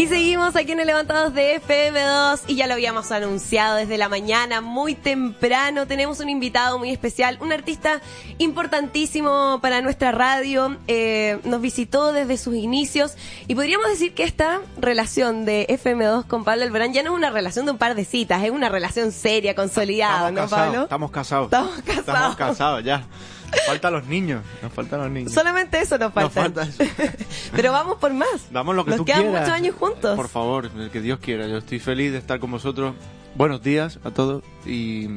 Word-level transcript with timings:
Y 0.00 0.06
seguimos 0.06 0.56
aquí 0.56 0.72
en 0.72 0.80
el 0.80 0.86
Levantados 0.86 1.34
de 1.34 1.60
FM2 1.60 2.44
y 2.46 2.54
ya 2.54 2.66
lo 2.66 2.72
habíamos 2.72 3.12
anunciado 3.12 3.76
desde 3.76 3.98
la 3.98 4.08
mañana, 4.08 4.62
muy 4.62 4.94
temprano. 4.94 5.86
Tenemos 5.86 6.20
un 6.20 6.30
invitado 6.30 6.78
muy 6.78 6.88
especial, 6.88 7.36
un 7.42 7.52
artista 7.52 8.00
importantísimo 8.38 9.58
para 9.60 9.82
nuestra 9.82 10.10
radio. 10.10 10.78
Eh, 10.88 11.38
nos 11.44 11.60
visitó 11.60 12.14
desde 12.14 12.38
sus 12.38 12.54
inicios 12.54 13.12
y 13.46 13.54
podríamos 13.54 13.88
decir 13.88 14.14
que 14.14 14.24
esta 14.24 14.62
relación 14.78 15.44
de 15.44 15.66
FM2 15.68 16.26
con 16.26 16.44
Pablo 16.44 16.64
Alborán 16.64 16.94
ya 16.94 17.02
no 17.02 17.10
es 17.10 17.16
una 17.16 17.28
relación 17.28 17.66
de 17.66 17.72
un 17.72 17.78
par 17.78 17.94
de 17.94 18.06
citas, 18.06 18.42
es 18.42 18.50
una 18.50 18.70
relación 18.70 19.12
seria, 19.12 19.54
consolidada, 19.54 20.30
Estamos 20.30 20.32
¿no, 20.32 20.40
casados, 20.40 20.66
Pablo? 20.66 20.82
Estamos 20.84 21.10
casados. 21.10 21.44
Estamos 21.44 21.72
casados. 21.82 21.98
Estamos 22.08 22.36
casados, 22.36 22.84
ya. 22.84 23.04
Nos 23.52 23.66
faltan 23.66 23.92
los 23.92 24.06
niños. 24.06 24.42
Nos 24.62 24.72
faltan 24.72 25.00
los 25.00 25.10
niños. 25.10 25.32
Solamente 25.32 25.80
eso 25.80 25.98
nos 25.98 26.14
Nos 26.14 26.32
falta. 26.32 26.64
falta 26.66 26.84
eso. 26.84 26.84
Pero 27.54 27.72
vamos 27.72 27.96
por 27.98 28.12
más. 28.12 28.50
Damos 28.52 28.74
lo 28.76 28.84
que 28.84 28.90
nos 28.90 28.98
tú 28.98 29.04
quedan 29.04 29.22
quieras. 29.22 29.40
muchos 29.42 29.54
años 29.54 29.74
juntos. 29.76 30.16
Por 30.16 30.28
favor, 30.28 30.70
el 30.76 30.90
que 30.90 31.00
Dios 31.00 31.18
quiera. 31.20 31.46
Yo 31.46 31.58
estoy 31.58 31.78
feliz 31.78 32.12
de 32.12 32.18
estar 32.18 32.38
con 32.40 32.50
vosotros. 32.50 32.94
Buenos 33.34 33.62
días 33.62 33.98
a 34.04 34.10
todos. 34.10 34.42
Y, 34.66 35.08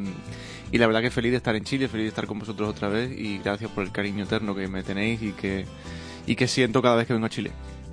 y 0.72 0.78
la 0.78 0.88
verdad 0.88 1.02
que 1.02 1.12
feliz 1.12 1.32
de 1.32 1.38
estar 1.38 1.56
en 1.56 1.64
Chile, 1.64 1.88
feliz 1.88 2.06
de 2.06 2.10
estar 2.10 2.26
con 2.28 2.40
vosotros 2.40 2.70
otra 2.70 2.88
vez. 2.90 3.12
Y 3.18 3.40
gracias 3.40 3.70
por 3.72 3.84
el 3.84 3.92
cariño 3.92 4.24
eterno 4.24 4.56
que 4.56 4.68
me 4.68 4.84
tenéis 4.84 5.22
y 5.22 5.32
que, 5.34 5.66
y 6.26 6.36
que 6.36 6.48
siento 6.48 6.82
cada 6.82 6.96
vez 6.96 7.08
que 7.08 7.14
vengo 7.14 7.26
a 7.26 7.30
Chile. 7.30 7.52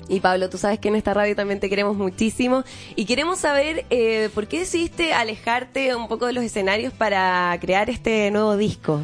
Y 0.08 0.19
Pablo, 0.19 0.50
tú 0.50 0.58
sabes 0.58 0.80
que 0.80 0.88
en 0.88 0.97
esta 0.97 1.14
radio 1.14 1.36
también 1.36 1.60
te 1.60 1.69
queremos 1.70 1.97
muchísimo 1.97 2.64
y 2.97 3.04
queremos 3.04 3.38
saber 3.38 3.86
eh, 3.91 4.28
por 4.34 4.48
qué 4.48 4.58
decidiste 4.60 5.12
alejarte 5.12 5.94
un 5.94 6.08
poco 6.08 6.27
de 6.27 6.32
los 6.32 6.42
escenarios 6.42 6.92
para 6.92 7.56
crear 7.60 7.88
este 7.91 8.28
nuevo 8.32 8.56
disco. 8.56 9.02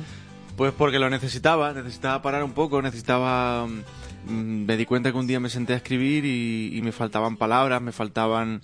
Pues 0.57 0.73
porque 0.73 0.99
lo 0.99 1.11
necesitaba, 1.11 1.73
necesitaba 1.75 2.23
parar 2.23 2.43
un 2.45 2.53
poco, 2.53 2.81
necesitaba... 2.81 3.67
mm, 3.67 4.65
Me 4.65 4.77
di 4.77 4.87
cuenta 4.87 5.13
que 5.13 5.19
un 5.19 5.27
día 5.27 5.41
me 5.41 5.51
senté 5.51 5.75
a 5.75 5.77
escribir 5.77 6.25
y, 6.25 6.71
y 6.77 6.83
me 6.83 6.93
faltaban 6.93 7.37
palabras, 7.37 7.83
me 7.83 7.93
faltaban... 7.93 8.63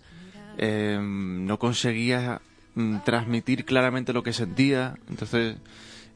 eh, 0.58 0.98
no 1.00 1.58
conseguía 1.58 2.40
mm, 2.74 2.98
transmitir 3.04 3.64
claramente 3.66 4.12
lo 4.14 4.22
que 4.22 4.32
sentía, 4.32 4.94
entonces 5.10 5.56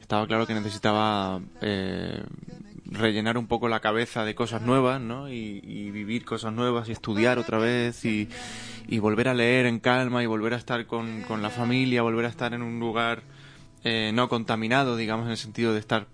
estaba 0.01 0.25
claro 0.25 0.47
que 0.47 0.53
necesitaba 0.55 1.41
eh, 1.61 2.23
rellenar 2.85 3.37
un 3.37 3.45
poco 3.47 3.67
la 3.67 3.79
cabeza 3.81 4.23
de 4.25 4.33
cosas 4.33 4.61
nuevas, 4.63 4.99
¿no? 5.01 5.29
Y, 5.29 5.61
y 5.63 5.91
vivir 5.91 6.23
cosas 6.25 6.53
nuevas 6.53 6.89
y 6.89 6.93
estudiar 6.93 7.37
otra 7.37 7.59
vez 7.59 8.03
y, 8.05 8.29
y 8.87 8.97
volver 8.99 9.27
a 9.27 9.33
leer 9.35 9.65
en 9.67 9.79
calma 9.79 10.23
y 10.23 10.25
volver 10.25 10.53
a 10.53 10.57
estar 10.57 10.85
con, 10.87 11.21
con 11.23 11.41
la 11.43 11.49
familia, 11.49 12.01
volver 12.01 12.25
a 12.25 12.29
estar 12.29 12.53
en 12.53 12.61
un 12.63 12.79
lugar 12.79 13.21
eh, 13.83 14.11
no 14.13 14.29
contaminado, 14.29 14.95
digamos, 14.97 15.25
en 15.25 15.31
el 15.31 15.37
sentido 15.37 15.73
de 15.73 15.79
estar 15.79 16.07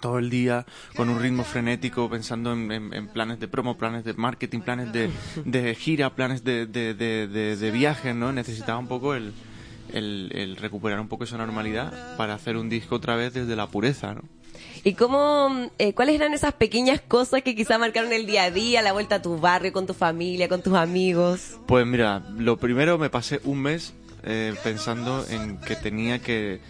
todo 0.00 0.18
el 0.18 0.28
día 0.28 0.66
con 0.96 1.08
un 1.08 1.18
ritmo 1.20 1.44
frenético 1.44 2.10
pensando 2.10 2.52
en, 2.52 2.70
en- 2.70 2.92
en 2.92 3.08
planes 3.08 3.40
de 3.40 3.48
promo, 3.48 3.78
planes 3.78 4.04
de 4.04 4.12
marketing, 4.14 4.60
planes 4.60 4.92
de, 4.92 5.10
de 5.44 5.74
gira, 5.74 6.10
planes 6.14 6.44
de, 6.44 6.66
de, 6.66 6.92
de, 6.94 7.70
viaje, 7.70 8.12
¿no? 8.12 8.30
Necesitaba 8.32 8.78
un 8.78 8.86
poco 8.88 9.14
el, 9.14 9.32
el, 9.92 10.30
el 10.34 10.56
recuperar 10.56 11.00
un 11.00 11.08
poco 11.08 11.24
esa 11.24 11.38
normalidad 11.38 12.16
para 12.18 12.34
hacer 12.34 12.56
un 12.58 12.68
disco 12.68 12.96
otra 12.96 13.16
vez 13.16 13.32
desde 13.32 13.56
la 13.56 13.66
pureza, 13.68 14.12
¿no? 14.14 14.22
¿Y 14.82 14.92
cómo, 14.94 15.70
eh, 15.78 15.94
cuáles 15.94 16.16
eran 16.16 16.34
esas 16.34 16.52
pequeñas 16.52 17.00
cosas 17.00 17.42
que 17.42 17.54
quizá 17.54 17.78
marcaron 17.78 18.12
el 18.12 18.26
día 18.26 18.42
a 18.44 18.50
día, 18.50 18.82
la 18.82 18.92
vuelta 18.92 19.16
a 19.16 19.22
tu 19.22 19.38
barrio, 19.38 19.72
con 19.72 19.86
tu 19.86 19.94
familia, 19.94 20.48
con 20.48 20.60
tus 20.62 20.74
amigos? 20.74 21.56
Pues 21.66 21.86
mira, 21.86 22.22
lo 22.36 22.58
primero 22.58 22.98
me 22.98 23.08
pasé 23.08 23.40
un 23.44 23.62
mes 23.62 23.94
eh, 24.24 24.54
pensando 24.62 25.24
en 25.28 25.58
que 25.58 25.76
tenía 25.76 26.18
que 26.20 26.60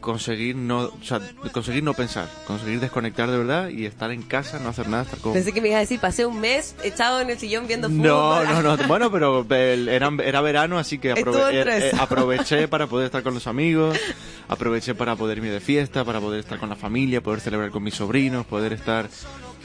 conseguir 0.00 0.54
no, 0.54 0.82
o 0.82 1.02
sea, 1.02 1.20
conseguir 1.52 1.82
no 1.82 1.92
pensar, 1.92 2.28
conseguir 2.46 2.78
desconectar 2.78 3.28
de 3.28 3.36
verdad 3.36 3.68
y 3.68 3.84
estar 3.84 4.12
en 4.12 4.22
casa, 4.22 4.60
no 4.60 4.68
hacer 4.68 4.88
nada, 4.88 5.02
estar 5.02 5.18
con... 5.18 5.32
Pensé 5.32 5.52
que 5.52 5.60
me 5.60 5.68
ibas 5.68 5.78
a 5.78 5.80
decir, 5.80 5.98
pasé 5.98 6.24
un 6.24 6.38
mes 6.40 6.76
echado 6.84 7.20
en 7.20 7.30
el 7.30 7.36
sillón 7.38 7.66
viendo 7.66 7.88
fútbol. 7.88 8.02
No, 8.06 8.44
no, 8.44 8.76
no. 8.76 8.76
Bueno, 8.86 9.10
pero 9.10 9.44
el- 9.50 9.88
era, 9.88 10.08
era 10.24 10.40
verano, 10.40 10.78
así 10.78 10.98
que 10.98 11.12
aprove- 11.16 11.50
eh, 11.52 11.90
eh, 11.90 11.92
aproveché 11.98 12.68
para 12.68 12.86
poder 12.86 13.06
estar 13.06 13.24
con 13.24 13.34
los 13.34 13.48
amigos, 13.48 13.98
aproveché 14.46 14.94
para 14.94 15.16
poder 15.16 15.38
irme 15.38 15.50
de 15.50 15.58
fiesta, 15.60 16.04
para 16.04 16.20
poder 16.20 16.38
estar 16.40 16.60
con 16.60 16.68
la 16.68 16.76
familia, 16.76 17.20
poder 17.20 17.40
celebrar 17.40 17.70
con 17.72 17.82
mis 17.82 17.94
sobrinos, 17.94 18.46
poder 18.46 18.72
estar 18.74 19.08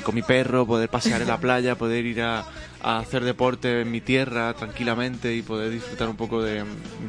con 0.04 0.16
mi 0.16 0.22
perro, 0.24 0.66
poder 0.66 0.90
pasear 0.90 1.22
en 1.22 1.28
la 1.28 1.40
playa, 1.40 1.76
poder 1.78 2.06
ir 2.06 2.22
a, 2.22 2.46
a 2.82 2.98
hacer 3.00 3.24
deporte 3.24 3.82
en 3.82 3.92
mi 3.92 4.02
tierra 4.02 4.54
tranquilamente 4.54 5.36
y 5.36 5.42
poder 5.42 5.70
disfrutar 5.72 6.10
un 6.10 6.16
poco 6.18 6.42
de, 6.42 6.64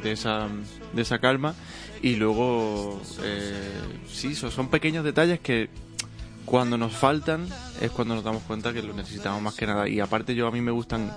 esa, 0.04 0.48
de 0.92 1.02
esa 1.02 1.18
calma. 1.18 1.54
Y 2.02 2.16
luego, 2.16 3.00
eh, 3.22 3.52
sí, 4.08 4.34
son, 4.34 4.68
pequeños 4.68 5.04
detalles 5.04 5.40
que 5.40 5.70
cuando 6.44 6.76
nos 6.76 6.92
faltan 6.92 7.46
es 7.80 7.90
cuando 7.90 8.14
nos 8.14 8.22
damos 8.24 8.42
cuenta 8.42 8.72
que 8.74 8.82
lo 8.82 8.92
necesitamos 8.92 9.40
más 9.40 9.54
que 9.54 9.66
nada. 9.66 9.88
Y 9.88 10.00
aparte 10.00 10.34
yo 10.34 10.46
a 10.46 10.50
mí 10.50 10.60
me 10.60 10.70
gustan 10.70 11.10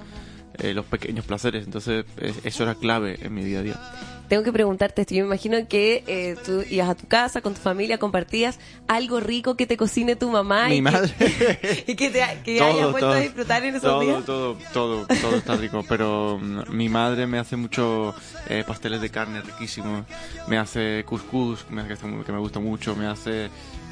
eh, 0.59 0.73
los 0.73 0.85
pequeños 0.85 1.25
placeres, 1.25 1.65
entonces 1.65 2.05
es- 2.17 2.39
eso 2.45 2.63
era 2.63 2.75
clave 2.75 3.19
en 3.21 3.33
mi 3.33 3.43
día 3.43 3.59
a 3.59 3.63
día. 3.63 3.79
Tengo 4.27 4.43
que 4.43 4.51
preguntarte 4.51 5.01
esto. 5.01 5.13
Yo 5.13 5.23
me 5.23 5.27
imagino 5.27 5.57
que 5.67 6.03
eh, 6.07 6.35
tú 6.45 6.63
ibas 6.69 6.89
a 6.89 6.95
tu 6.95 7.07
casa 7.07 7.41
con 7.41 7.53
tu 7.53 7.61
familia, 7.61 7.97
compartías 7.97 8.59
algo 8.87 9.19
rico 9.19 9.55
que 9.55 9.65
te 9.65 9.77
cocine 9.77 10.15
tu 10.15 10.29
mamá. 10.29 10.67
Mi 10.67 10.77
y 10.77 10.81
madre. 10.81 11.13
Que, 11.17 11.83
y 11.87 11.95
que, 11.95 12.09
te, 12.09 12.23
que 12.43 12.61
hayas 12.61 12.91
vuelto 12.91 13.11
a 13.11 13.19
disfrutar 13.19 13.63
en 13.63 13.75
esos 13.75 13.89
todo, 13.89 14.01
días. 14.01 14.25
Todo, 14.25 14.57
todo, 14.73 15.07
todo 15.07 15.35
está 15.35 15.55
rico. 15.55 15.83
Pero 15.87 16.39
mm, 16.41 16.71
mi 16.71 16.89
madre 16.89 17.25
me 17.27 17.39
hace 17.39 17.55
mucho 17.55 18.13
eh, 18.49 18.63
pasteles 18.67 19.01
de 19.01 19.09
carne 19.09 19.41
riquísimos. 19.41 20.05
Me 20.47 20.57
hace 20.57 21.03
couscous, 21.05 21.65
me 21.69 21.81
hace, 21.81 21.95
que 21.95 22.31
me 22.31 22.39
gusta 22.39 22.59
mucho. 22.59 22.95
Me 22.95 23.07
hace 23.07 23.49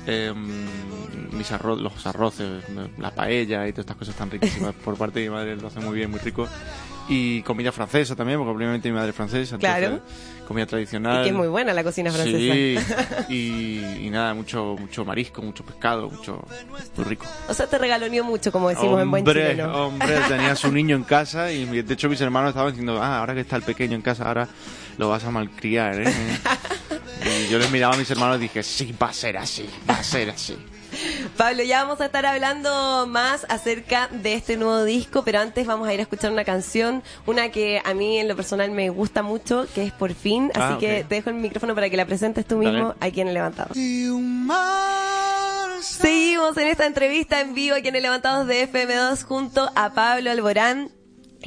eh, 0.07 0.34
mm, 0.35 1.35
mis 1.35 1.52
arroz, 1.52 1.79
los 1.79 2.06
arroces, 2.06 2.63
la 2.97 3.12
paella 3.12 3.67
y 3.67 3.72
todas 3.72 3.85
estas 3.85 3.97
cosas 3.97 4.16
tan 4.16 4.29
riquísimas. 4.29 4.73
Por 4.84 4.97
parte 4.97 5.19
de 5.19 5.29
mi 5.29 5.35
madre 5.35 5.56
lo 5.56 5.67
hace 5.67 5.79
muy 5.79 5.96
bien, 5.96 6.12
muy 6.12 6.19
rico. 6.19 6.47
Y 7.07 7.41
comida 7.43 7.71
francesa 7.71 8.16
también, 8.16 8.39
porque 8.39 8.51
obviamente 8.55 8.89
mi 8.89 8.95
madre 8.95 9.09
es 9.11 9.16
francesa. 9.16 9.55
entonces, 9.55 9.77
Claro. 9.79 10.01
Comida 10.47 10.66
tradicional. 10.66 11.21
Y 11.21 11.23
que 11.23 11.29
es 11.29 11.35
muy 11.35 11.47
buena 11.47 11.73
la 11.73 11.83
cocina 11.83 12.11
francesa. 12.11 12.38
Sí, 12.38 12.77
y, 13.29 14.05
y 14.05 14.09
nada, 14.09 14.33
mucho 14.33 14.75
mucho 14.79 15.03
marisco, 15.05 15.41
mucho 15.41 15.63
pescado, 15.63 16.09
mucho 16.09 16.43
muy 16.95 17.05
rico. 17.05 17.25
O 17.47 17.53
sea, 17.53 17.67
te 17.67 17.77
regaloneó 17.77 18.23
mucho, 18.23 18.51
como 18.51 18.69
decimos 18.69 19.01
en 19.01 19.09
buen 19.11 19.21
hombre, 19.21 19.51
chileno. 19.51 19.88
hombre, 19.88 20.19
tenías 20.27 20.63
un 20.63 20.73
niño 20.75 20.95
en 20.95 21.03
casa 21.03 21.51
y 21.51 21.66
de 21.81 21.93
hecho 21.93 22.09
mis 22.09 22.21
hermanos 22.21 22.49
estaban 22.49 22.71
diciendo, 22.71 23.01
ah, 23.01 23.19
ahora 23.19 23.33
que 23.33 23.41
está 23.41 23.55
el 23.55 23.63
pequeño 23.63 23.95
en 23.95 24.01
casa, 24.01 24.25
ahora 24.27 24.47
lo 24.97 25.09
vas 25.09 25.23
a 25.23 25.31
malcriar, 25.31 25.99
¿eh? 26.01 26.13
Y 27.25 27.49
yo 27.49 27.57
les 27.57 27.72
miraba 27.72 27.95
a 27.95 27.97
mis 27.97 28.09
hermanos 28.11 28.37
y 28.37 28.41
dije, 28.41 28.61
sí, 28.61 28.93
va 29.01 29.07
a 29.09 29.13
ser 29.13 29.37
así, 29.37 29.67
va 29.89 29.95
a 29.95 30.03
ser 30.03 30.29
así. 30.29 30.55
Pablo, 31.38 31.63
ya 31.63 31.83
vamos 31.83 32.01
a 32.01 32.06
estar 32.06 32.25
hablando 32.25 33.06
más 33.07 33.45
acerca 33.50 34.07
de 34.11 34.33
este 34.33 34.57
nuevo 34.57 34.83
disco, 34.83 35.23
pero 35.23 35.39
antes 35.39 35.66
vamos 35.67 35.88
a 35.88 35.94
ir 35.94 36.00
a 36.00 36.03
escuchar 36.03 36.31
una 36.31 36.44
canción, 36.45 37.03
una 37.25 37.50
que 37.50 37.81
a 37.83 37.94
mí 37.94 38.17
en 38.19 38.28
lo 38.28 38.35
personal 38.35 38.72
me 38.72 38.89
gusta 38.89 39.22
mucho, 39.23 39.67
que 39.73 39.84
es 39.84 39.91
Por 39.91 40.13
fin, 40.13 40.51
así 40.53 40.73
Ah, 40.75 40.78
que 40.79 41.01
ok. 41.01 41.07
te 41.07 41.16
dejo 41.16 41.29
el 41.29 41.35
micrófono 41.38 41.73
para 41.75 41.89
que 41.89 41.97
la 41.97 42.05
presentes 42.05 42.45
tú 42.45 42.57
Dale. 42.61 42.72
mismo 42.72 42.95
aquí 43.00 43.22
en 43.22 43.28
el 43.29 43.34
Levantado. 43.34 43.73
Seguimos 45.81 46.57
en 46.57 46.67
esta 46.67 46.85
entrevista 46.85 47.41
en 47.41 47.53
vivo 47.53 47.75
aquí 47.75 47.88
en 47.89 47.95
el 47.95 48.01
Levantados 48.03 48.47
de 48.47 48.63
FM2 48.72 49.23
junto 49.23 49.69
a 49.75 49.94
Pablo 49.94 50.31
Alborán. 50.31 50.89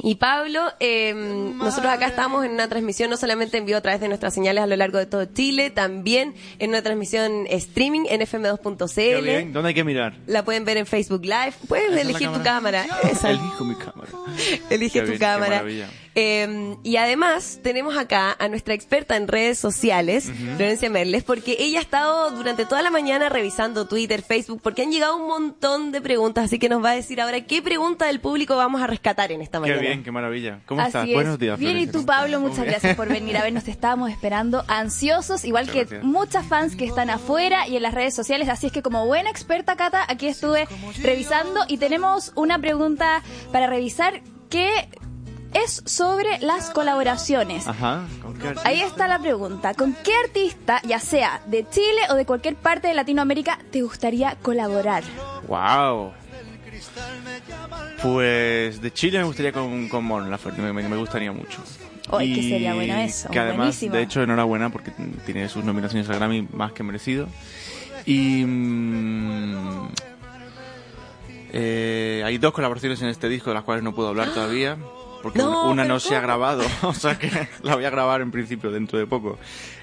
Y 0.01 0.15
Pablo, 0.15 0.61
eh, 0.79 1.13
nosotros 1.13 1.91
acá 1.91 2.07
estamos 2.07 2.45
en 2.45 2.51
una 2.51 2.67
transmisión 2.69 3.09
no 3.09 3.17
solamente 3.17 3.57
en 3.57 3.65
vivo 3.65 3.77
a 3.77 3.81
través 3.81 3.99
de 4.01 4.07
nuestras 4.07 4.33
señales 4.33 4.63
a 4.63 4.67
lo 4.67 4.75
largo 4.75 4.97
de 4.97 5.05
todo 5.05 5.25
Chile, 5.25 5.69
también 5.69 6.35
en 6.59 6.69
una 6.69 6.81
transmisión 6.81 7.45
streaming 7.49 8.01
en 8.09 8.21
Qué 8.21 8.27
fm2.cl. 8.27 9.23
bien, 9.23 9.53
¿dónde 9.53 9.69
hay 9.69 9.73
que 9.75 9.83
mirar? 9.83 10.15
La 10.27 10.43
pueden 10.43 10.65
ver 10.65 10.77
en 10.77 10.85
Facebook 10.85 11.23
Live. 11.23 11.53
Puedes 11.67 11.85
¿Esa 11.91 11.99
es 11.99 12.05
la 12.05 12.09
elegir 12.11 12.31
tu 12.31 12.43
cámara. 12.43 12.85
Esa. 13.03 13.29
Elijo 13.31 13.65
mi 13.65 13.75
cámara. 13.75 14.09
Elige 14.69 14.99
Qué 14.99 15.05
tu 15.05 15.07
bien, 15.11 15.19
cámara. 15.19 15.63
Eh, 16.21 16.75
y 16.83 16.97
además 16.97 17.59
tenemos 17.63 17.97
acá 17.97 18.35
a 18.37 18.49
nuestra 18.49 18.73
experta 18.73 19.15
en 19.15 19.29
redes 19.29 19.57
sociales, 19.57 20.29
Florencia 20.57 20.89
Merles, 20.89 21.23
porque 21.23 21.55
ella 21.59 21.79
ha 21.79 21.81
estado 21.81 22.31
durante 22.31 22.65
toda 22.65 22.81
la 22.81 22.91
mañana 22.91 23.29
revisando 23.29 23.87
Twitter, 23.87 24.21
Facebook, 24.21 24.59
porque 24.61 24.81
han 24.81 24.91
llegado 24.91 25.15
un 25.15 25.27
montón 25.29 25.93
de 25.93 26.01
preguntas, 26.01 26.43
así 26.45 26.59
que 26.59 26.67
nos 26.67 26.83
va 26.83 26.89
a 26.91 26.95
decir 26.95 27.21
ahora 27.21 27.39
qué 27.45 27.61
pregunta 27.61 28.07
del 28.07 28.19
público 28.19 28.57
vamos 28.57 28.81
a 28.81 28.87
rescatar 28.87 29.31
en 29.31 29.41
esta 29.41 29.59
Qué 29.59 29.61
mañana. 29.61 29.79
bien, 29.81 30.03
qué 30.03 30.11
maravilla. 30.11 30.59
¿Cómo 30.65 30.81
Así 30.81 30.87
estás? 30.89 31.07
es. 31.07 31.13
Buenos 31.13 31.39
días. 31.39 31.57
Bien, 31.57 31.77
y 31.77 31.85
tú, 31.87 31.93
¿cómo 31.99 32.05
Pablo, 32.07 32.39
muchas 32.41 32.65
gracias 32.65 32.97
por 32.97 33.07
venir 33.07 33.37
a 33.37 33.43
ver. 33.43 33.53
Nos 33.53 33.69
estábamos 33.69 34.11
esperando 34.11 34.65
ansiosos, 34.67 35.45
igual 35.45 35.67
Muchas 35.67 35.73
que 35.75 35.79
gracias. 35.85 36.03
muchas 36.03 36.45
fans 36.47 36.75
que 36.75 36.83
están 36.85 37.09
afuera 37.09 37.65
y 37.67 37.77
en 37.77 37.83
las 37.83 37.93
redes 37.93 38.13
sociales. 38.13 38.49
Así 38.49 38.67
es 38.67 38.73
que, 38.73 38.81
como 38.81 39.05
buena 39.05 39.29
experta, 39.29 39.77
Cata, 39.77 40.03
aquí 40.09 40.27
estuve 40.27 40.67
revisando 41.01 41.61
y 41.69 41.77
tenemos 41.77 42.33
una 42.35 42.59
pregunta 42.59 43.23
para 43.53 43.67
revisar 43.67 44.21
que 44.49 44.69
es 45.63 45.81
sobre 45.85 46.39
las 46.39 46.69
colaboraciones. 46.69 47.67
Ajá. 47.67 48.03
¿con 48.21 48.33
qué 48.35 48.47
artista? 48.49 48.69
Ahí 48.69 48.81
está 48.81 49.07
la 49.07 49.19
pregunta. 49.19 49.73
¿Con 49.73 49.95
qué 50.03 50.11
artista, 50.25 50.81
ya 50.83 50.99
sea 50.99 51.41
de 51.45 51.67
Chile 51.69 52.01
o 52.09 52.15
de 52.15 52.25
cualquier 52.25 52.55
parte 52.55 52.87
de 52.87 52.93
Latinoamérica, 52.93 53.59
te 53.71 53.81
gustaría 53.81 54.35
colaborar? 54.41 55.03
Wow. 55.47 56.11
Pues 58.01 58.81
de 58.81 58.91
Chile 58.93 59.19
me 59.19 59.25
gustaría 59.25 59.51
con, 59.51 59.89
con 59.89 60.05
Mon 60.05 60.29
Laferte, 60.29 60.61
me, 60.61 60.97
gustaría 60.97 61.31
mucho. 61.31 61.61
Que 62.17 62.25
Y 62.25 62.49
sería 62.49 62.73
bueno 62.73 62.95
eso, 62.95 63.29
Que 63.29 63.39
además, 63.39 63.57
buenísimo. 63.57 63.95
de 63.95 64.01
hecho, 64.01 64.23
enhorabuena 64.23 64.69
porque 64.71 64.91
tiene 65.25 65.47
sus 65.49 65.63
nominaciones 65.63 66.09
al 66.09 66.15
Grammy 66.15 66.47
más 66.53 66.71
que 66.71 66.83
merecido. 66.83 67.27
Y 68.05 68.43
mm, 68.45 69.89
eh, 71.51 72.23
hay 72.25 72.37
dos 72.37 72.53
colaboraciones 72.53 73.01
en 73.01 73.09
este 73.09 73.27
disco 73.29 73.49
de 73.49 73.55
las 73.55 73.63
cuales 73.63 73.83
no 73.83 73.93
puedo 73.93 74.09
hablar 74.09 74.29
todavía. 74.33 74.77
Porque 75.21 75.39
No, 75.39 75.69
una 75.71 75.83
no 75.85 75.99
se 75.99 76.15
ha 76.15 76.19
¿cómo? 76.19 76.27
grabado, 76.27 76.63
o 76.83 76.93
sea 76.93 77.17
que 77.19 77.29
la 77.63 77.75
voy 77.75 77.85
a 77.85 77.89
grabar 77.89 78.21
en 78.21 78.31
principio 78.31 78.71
dentro 78.71 78.97
de 78.99 79.05
poco. 79.05 79.37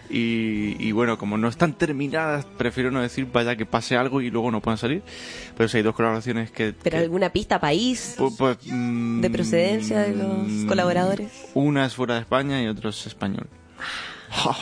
Y, 0.09 0.77
y 0.79 0.93
bueno, 0.93 1.19
como 1.19 1.37
no 1.37 1.49
están 1.49 1.73
terminadas, 1.73 2.45
prefiero 2.57 2.91
no 2.93 3.03
decir 3.03 3.27
vaya 3.33 3.57
que 3.57 3.67
pase 3.67 3.97
algo 3.97 4.21
y 4.21 4.31
luego 4.31 4.51
no 4.53 4.61
puedan 4.63 4.79
salir. 4.79 5.03
Pero 5.57 5.69
sí 5.69 5.79
hay 5.79 5.83
dos 5.83 5.97
colaboraciones 5.97 6.51
que... 6.53 6.73
¿Pero 6.81 6.97
que- 6.97 7.03
alguna 7.03 7.31
pista, 7.31 7.59
país? 7.61 8.15
Pu- 8.17 8.35
pues, 8.37 8.59
mm, 8.67 9.21
¿De 9.21 9.31
procedencia 9.31 9.99
de 10.01 10.15
los 10.15 10.65
colaboradores? 10.69 11.31
Una 11.55 11.87
es 11.87 11.95
fuera 11.95 12.15
de 12.15 12.21
España 12.21 12.63
y 12.63 12.69
otro 12.69 12.91
es 12.91 13.07
español. 13.07 13.49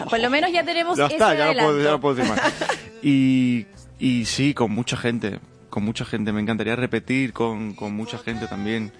Por 0.09 0.19
lo 0.19 0.31
menos 0.31 0.51
ya 0.53 0.65
tenemos 0.65 0.97
Ya 0.97 1.07
ese 1.07 1.15
está, 1.17 1.35
ya 1.35 1.53
lo, 1.53 1.63
puedo, 1.63 1.83
ya 1.83 1.91
lo 1.91 2.01
puedo 2.01 2.15
decir 2.17 2.31
más. 2.31 2.41
Y, 3.03 3.67
y 3.99 4.25
sí, 4.25 4.55
con 4.55 4.71
mucha 4.73 4.97
gente, 4.97 5.41
con 5.69 5.85
mucha 5.85 6.07
gente. 6.07 6.33
Me 6.33 6.41
encantaría 6.41 6.75
repetir 6.75 7.35
con, 7.35 7.75
con 7.75 7.95
mucha 7.95 8.17
gente 8.17 8.47
también. 8.47 8.93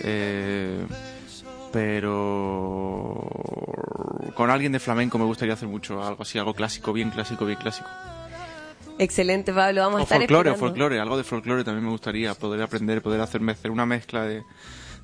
Eh, 0.00 0.84
pero 1.72 3.28
con 4.34 4.50
alguien 4.50 4.72
de 4.72 4.80
flamenco 4.80 5.18
me 5.18 5.24
gustaría 5.24 5.54
hacer 5.54 5.68
mucho, 5.68 6.02
algo 6.02 6.22
así, 6.22 6.38
algo 6.38 6.54
clásico, 6.54 6.92
bien 6.92 7.10
clásico, 7.10 7.44
bien 7.46 7.58
clásico. 7.58 7.88
Excelente, 8.98 9.52
Pablo. 9.52 9.80
Vamos 9.82 10.00
a 10.00 10.02
estar 10.04 10.18
folclore, 10.18 10.50
o 10.50 10.56
folclore, 10.56 11.00
algo 11.00 11.16
de 11.16 11.24
folclore 11.24 11.64
también 11.64 11.84
me 11.84 11.90
gustaría 11.90 12.34
poder 12.34 12.62
aprender, 12.62 13.02
poder 13.02 13.20
hacerme 13.20 13.52
hacer 13.52 13.70
una 13.70 13.86
mezcla 13.86 14.24
de, 14.24 14.42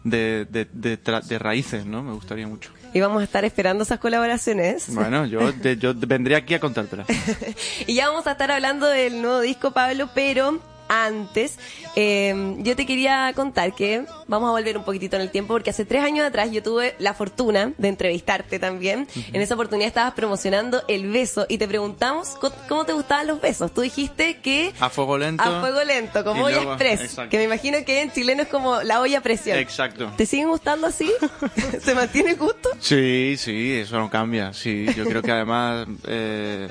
de, 0.05 0.45
de, 0.45 0.97
de 0.97 1.39
raíces, 1.39 1.87
¿no? 1.87 2.03
Me 2.03 2.13
gustaría 2.13 2.47
mucho. 2.47 2.71
Y 2.95 3.01
vamos 3.01 3.21
a 3.21 3.25
estar 3.25 3.45
esperando 3.45 3.85
esas 3.85 3.99
colaboraciones. 3.99 4.95
Bueno, 4.95 5.27
yo, 5.27 5.51
yo 5.79 5.95
vendré 5.95 6.37
aquí 6.37 6.55
a 6.55 6.61
contártela. 6.61 7.05
Y 7.87 7.95
ya 7.95 8.09
vamos 8.09 8.27
a 8.27 8.33
estar 8.33 8.51
hablando 8.51 8.87
del 8.87 9.21
nuevo 9.23 9.41
disco, 9.41 9.73
Pablo, 9.73 10.09
pero 10.15 10.61
antes 10.89 11.59
eh, 11.97 12.55
yo 12.59 12.77
te 12.77 12.87
quería 12.87 13.33
contar 13.35 13.75
que 13.75 14.05
vamos 14.27 14.49
a 14.49 14.53
volver 14.53 14.77
un 14.79 14.85
poquitito 14.85 15.17
en 15.17 15.23
el 15.23 15.31
tiempo 15.31 15.55
porque 15.55 15.71
hace 15.71 15.85
tres 15.85 16.03
años 16.05 16.27
atrás 16.27 16.51
yo 16.51 16.63
tuve 16.63 16.95
la 16.99 17.15
fortuna 17.15 17.73
de 17.79 17.89
entrevistarte 17.89 18.59
también. 18.59 19.07
En 19.33 19.41
esa 19.43 19.55
oportunidad 19.55 19.89
estabas 19.89 20.15
promocionando 20.15 20.83
el 20.89 21.11
beso 21.11 21.47
y 21.49 21.59
te 21.59 21.67
preguntamos 21.69 22.37
cómo 22.69 22.85
te 22.85 22.93
gustaban 22.93 23.27
los 23.27 23.41
besos. 23.41 23.73
Tú 23.73 23.81
dijiste 23.83 24.39
que 24.41 24.73
A 24.81 24.89
fuego 24.91 25.19
lento. 25.19 25.43
a 25.43 25.61
fuego 25.61 25.83
lento, 25.85 26.25
como 26.25 26.45
olla 26.45 26.57
luego- 26.57 26.73
express, 26.73 27.01
exacto. 27.03 27.31
que 27.31 27.39
me 27.39 27.45
imagino 27.45 27.79
que 27.85 28.03
en 28.03 28.13
chileno 28.13 28.43
es 28.43 28.49
como 28.49 28.83
la 28.83 29.01
olla 29.01 29.19
a 29.19 29.23
presión. 29.23 29.59
Exacto. 29.59 30.13
¿Te 30.17 30.27
siguen 30.27 30.49
gustando 30.49 30.87
así? 30.87 31.11
¿Se 31.83 31.95
mantiene 31.95 32.31
el 32.31 32.37
gusto? 32.37 32.71
Sí, 32.81 33.35
sí, 33.39 33.73
eso 33.75 33.99
no 33.99 34.11
cambia. 34.11 34.53
Sí, 34.53 34.87
yo 34.97 35.05
creo 35.05 35.23
que 35.23 35.33
además 35.33 35.87
eh, 36.07 36.69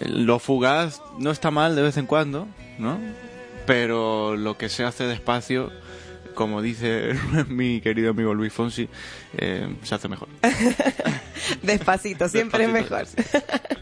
lo 0.00 0.38
fugaz 0.38 1.00
no 1.18 1.30
está 1.30 1.50
mal 1.50 1.74
de 1.74 1.82
vez 1.82 1.96
en 1.96 2.06
cuando, 2.06 2.46
¿no? 2.78 2.98
Pero 3.68 4.34
lo 4.34 4.56
que 4.56 4.70
se 4.70 4.82
hace 4.82 5.04
despacio, 5.04 5.70
como 6.34 6.62
dice 6.62 7.12
mi 7.48 7.82
querido 7.82 8.12
amigo 8.12 8.32
Luis 8.32 8.50
Fonsi, 8.50 8.88
eh, 9.36 9.76
se 9.82 9.94
hace 9.94 10.08
mejor. 10.08 10.28
Despacito, 11.62 12.30
siempre 12.30 12.66
Despacito, 12.66 12.96
es 12.96 13.14
mejor. 13.14 13.77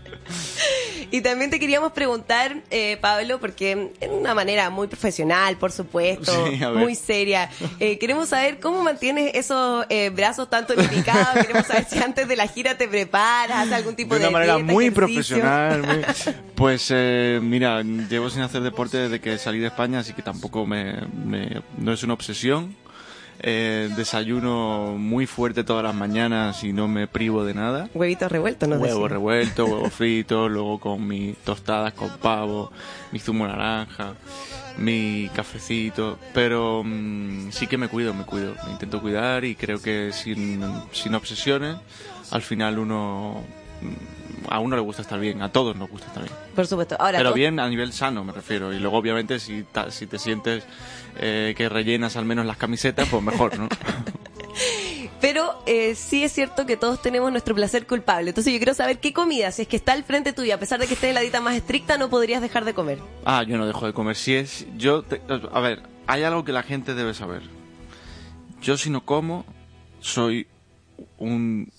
Y 1.11 1.21
también 1.21 1.51
te 1.51 1.59
queríamos 1.61 1.93
preguntar, 1.93 2.57
eh, 2.71 2.97
Pablo, 3.01 3.39
porque 3.41 3.91
en 4.01 4.11
una 4.11 4.35
manera 4.35 4.71
muy 4.71 4.87
profesional, 4.89 5.57
por 5.57 5.73
supuesto, 5.73 6.33
Sí, 6.51 6.61
muy 6.75 6.95
seria, 6.95 7.51
eh, 7.81 7.99
queremos 7.99 8.29
saber 8.31 8.59
cómo 8.61 8.83
mantienes 8.83 9.33
esos 9.35 9.87
eh, 9.89 10.11
brazos 10.11 10.49
tan 10.51 10.67
tonificados, 10.67 11.45
queremos 11.47 11.67
saber 11.67 11.87
si 11.89 11.99
antes 11.99 12.27
de 12.29 12.37
la 12.37 12.47
gira 12.49 12.77
te 12.77 12.89
preparas, 12.89 13.59
haces 13.61 13.73
algún 13.73 13.95
tipo 13.97 14.15
de 14.15 14.21
de 14.21 14.27
una 14.29 14.33
manera 14.33 14.57
dieta, 14.57 14.73
muy 14.73 14.87
ejercicio. 14.87 15.39
profesional. 15.41 15.83
muy- 15.83 16.35
Pues 16.57 16.87
eh, 16.91 17.39
mira, 17.43 17.83
llevo 17.83 18.31
sin 18.31 18.43
hacer 18.43 18.63
deporte 18.63 18.97
desde 18.97 19.21
que 19.21 19.37
salí 19.39 19.59
de 19.59 19.67
España, 19.67 19.99
así 20.01 20.13
que 20.15 20.23
tampoco 20.23 20.67
me, 20.67 20.95
me- 21.25 21.63
no 21.79 21.93
es 21.93 22.03
una 22.03 22.15
obsesión. 22.15 22.75
Eh, 23.41 23.91
desayuno 23.97 24.97
muy 24.99 25.27
fuerte 25.27 25.63
todas 25.63 25.85
las 25.85 25.95
mañanas 25.95 26.65
y 26.65 26.73
no 26.73 26.89
me 26.89 27.07
privo 27.07 27.45
de 27.45 27.55
nada. 27.55 27.89
Huevitos 27.95 28.33
revueltos, 28.33 28.69
¿no? 28.69 28.77
Huevo 28.77 29.09
revuelto, 29.09 29.67
huevo 29.67 29.91
frito, 29.91 30.49
luego 30.49 30.81
con 30.81 31.07
mis 31.07 31.37
tostadas 31.39 31.93
con 31.93 32.11
pavo, 32.19 32.73
mi 33.13 33.19
zumo 33.19 33.45
de 33.45 33.53
naranja, 33.53 34.15
mi 34.79 35.31
cafecito. 35.35 36.19
Pero 36.33 36.83
mm, 36.85 37.51
sí 37.51 37.67
que 37.67 37.77
me 37.77 37.89
cuido, 37.89 38.15
me 38.15 38.25
cuido. 38.25 38.55
Me 38.65 38.73
intento 38.73 39.01
cuidar 39.01 39.45
y 39.45 39.55
creo 39.55 39.81
que 39.81 40.13
sin, 40.13 40.63
sin 40.93 41.15
obsesiones, 41.15 41.77
al 42.31 42.43
final 42.43 42.79
uno. 42.79 43.45
A 44.49 44.59
uno 44.61 44.77
le 44.77 44.83
gusta 44.83 45.03
estar 45.03 45.19
bien, 45.19 45.43
a 45.43 45.51
todos 45.53 45.77
nos 45.77 45.91
gusta 45.91 46.07
estar 46.09 46.23
bien. 46.23 46.35
Por 46.55 46.67
supuesto. 46.67 46.97
Ahora, 46.99 47.19
Pero 47.19 47.33
bien 47.33 47.59
a 47.61 47.69
nivel 47.69 47.93
sano, 47.93 48.25
me 48.25 48.33
refiero. 48.33 48.73
Y 48.73 48.79
luego, 48.79 48.97
obviamente, 48.99 49.39
si, 49.41 49.63
ta- 49.65 49.91
si 49.91 50.07
te 50.07 50.19
sientes 50.19 50.65
eh, 51.19 51.55
que 51.57 51.69
rellenas 51.69 52.17
al 52.17 52.25
menos 52.25 52.47
las 52.47 52.57
camisetas, 52.57 53.09
pues 53.09 53.23
mejor, 53.23 53.59
¿no? 53.59 53.69
Pero 55.21 55.59
eh, 55.67 55.95
sí 55.95 56.25
es 56.25 56.33
cierto 56.33 56.67
que 56.67 56.77
todos 56.77 57.01
tenemos 57.03 57.31
nuestro 57.33 57.55
placer 57.55 57.87
culpable. 57.87 58.31
Entonces 58.31 58.53
yo 58.53 58.59
quiero 58.59 58.75
saber 58.75 58.99
qué 59.01 59.13
comida, 59.13 59.51
si 59.51 59.63
es 59.63 59.69
que 59.69 59.77
está 59.77 59.93
al 59.93 60.05
frente 60.05 60.33
tuyo, 60.33 60.55
a 60.55 60.59
pesar 60.59 60.79
de 60.79 60.87
que 60.87 60.95
esté 60.95 61.09
en 61.09 61.15
la 61.15 61.21
dieta 61.23 61.41
más 61.41 61.55
estricta, 61.57 61.99
no 61.99 62.09
podrías 62.11 62.43
dejar 62.43 62.65
de 62.65 62.75
comer. 62.75 62.99
Ah, 63.25 63.43
yo 63.43 63.57
no 63.59 63.67
dejo 63.67 63.87
de 63.87 63.93
comer. 63.93 64.17
Si 64.17 64.35
es, 64.35 64.67
yo, 64.77 65.03
te- 65.03 65.23
a 65.53 65.61
ver, 65.61 65.83
hay 66.07 66.23
algo 66.23 66.45
que 66.45 66.53
la 66.53 66.63
gente 66.63 66.95
debe 66.95 67.15
saber. 67.15 67.43
Yo 68.63 68.77
si 68.77 68.91
no 68.91 69.05
como, 69.05 69.45
soy 70.01 70.47
un, 71.19 71.71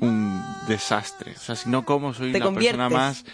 un 0.00 0.42
desastre. 0.66 1.32
O 1.32 1.38
sea, 1.38 1.56
si 1.56 1.68
no 1.68 1.84
como, 1.84 2.14
soy 2.14 2.32
la 2.32 2.50
persona 2.50 2.88
más, 2.88 3.24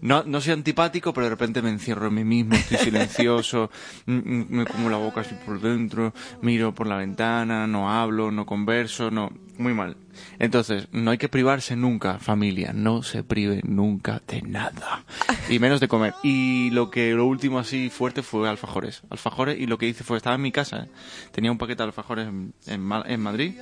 no, 0.00 0.24
no 0.24 0.40
soy 0.40 0.52
antipático, 0.52 1.12
pero 1.12 1.26
de 1.26 1.30
repente 1.30 1.62
me 1.62 1.70
encierro 1.70 2.08
en 2.08 2.14
mí 2.14 2.24
mismo, 2.24 2.54
estoy 2.54 2.78
silencioso, 2.84 3.70
mm, 4.06 4.12
mm, 4.12 4.46
me 4.48 4.64
como 4.64 4.90
la 4.90 4.96
boca 4.96 5.20
así 5.20 5.34
por 5.46 5.60
dentro, 5.60 6.12
miro 6.42 6.74
por 6.74 6.86
la 6.86 6.96
ventana, 6.96 7.66
no 7.66 7.90
hablo, 7.90 8.30
no 8.30 8.46
converso, 8.46 9.10
no, 9.10 9.30
muy 9.58 9.74
mal. 9.74 9.96
Entonces, 10.38 10.88
no 10.92 11.10
hay 11.10 11.18
que 11.18 11.28
privarse 11.28 11.76
nunca, 11.76 12.18
familia, 12.18 12.72
no 12.74 13.02
se 13.02 13.22
prive 13.22 13.60
nunca 13.64 14.20
de 14.26 14.42
nada. 14.42 15.04
Y 15.48 15.58
menos 15.58 15.80
de 15.80 15.88
comer. 15.88 16.14
Y 16.22 16.70
lo 16.70 16.90
que, 16.90 17.12
lo 17.12 17.26
último 17.26 17.58
así 17.58 17.90
fuerte 17.90 18.22
fue 18.22 18.48
alfajores. 18.48 19.02
Alfajores, 19.10 19.58
y 19.58 19.66
lo 19.66 19.78
que 19.78 19.86
hice 19.86 20.04
fue, 20.04 20.16
estaba 20.16 20.36
en 20.36 20.42
mi 20.42 20.52
casa, 20.52 20.84
¿eh? 20.84 20.88
tenía 21.32 21.52
un 21.52 21.58
paquete 21.58 21.82
de 21.82 21.88
alfajores 21.88 22.28
en, 22.28 22.52
en, 22.66 22.90
en 23.06 23.20
Madrid, 23.20 23.54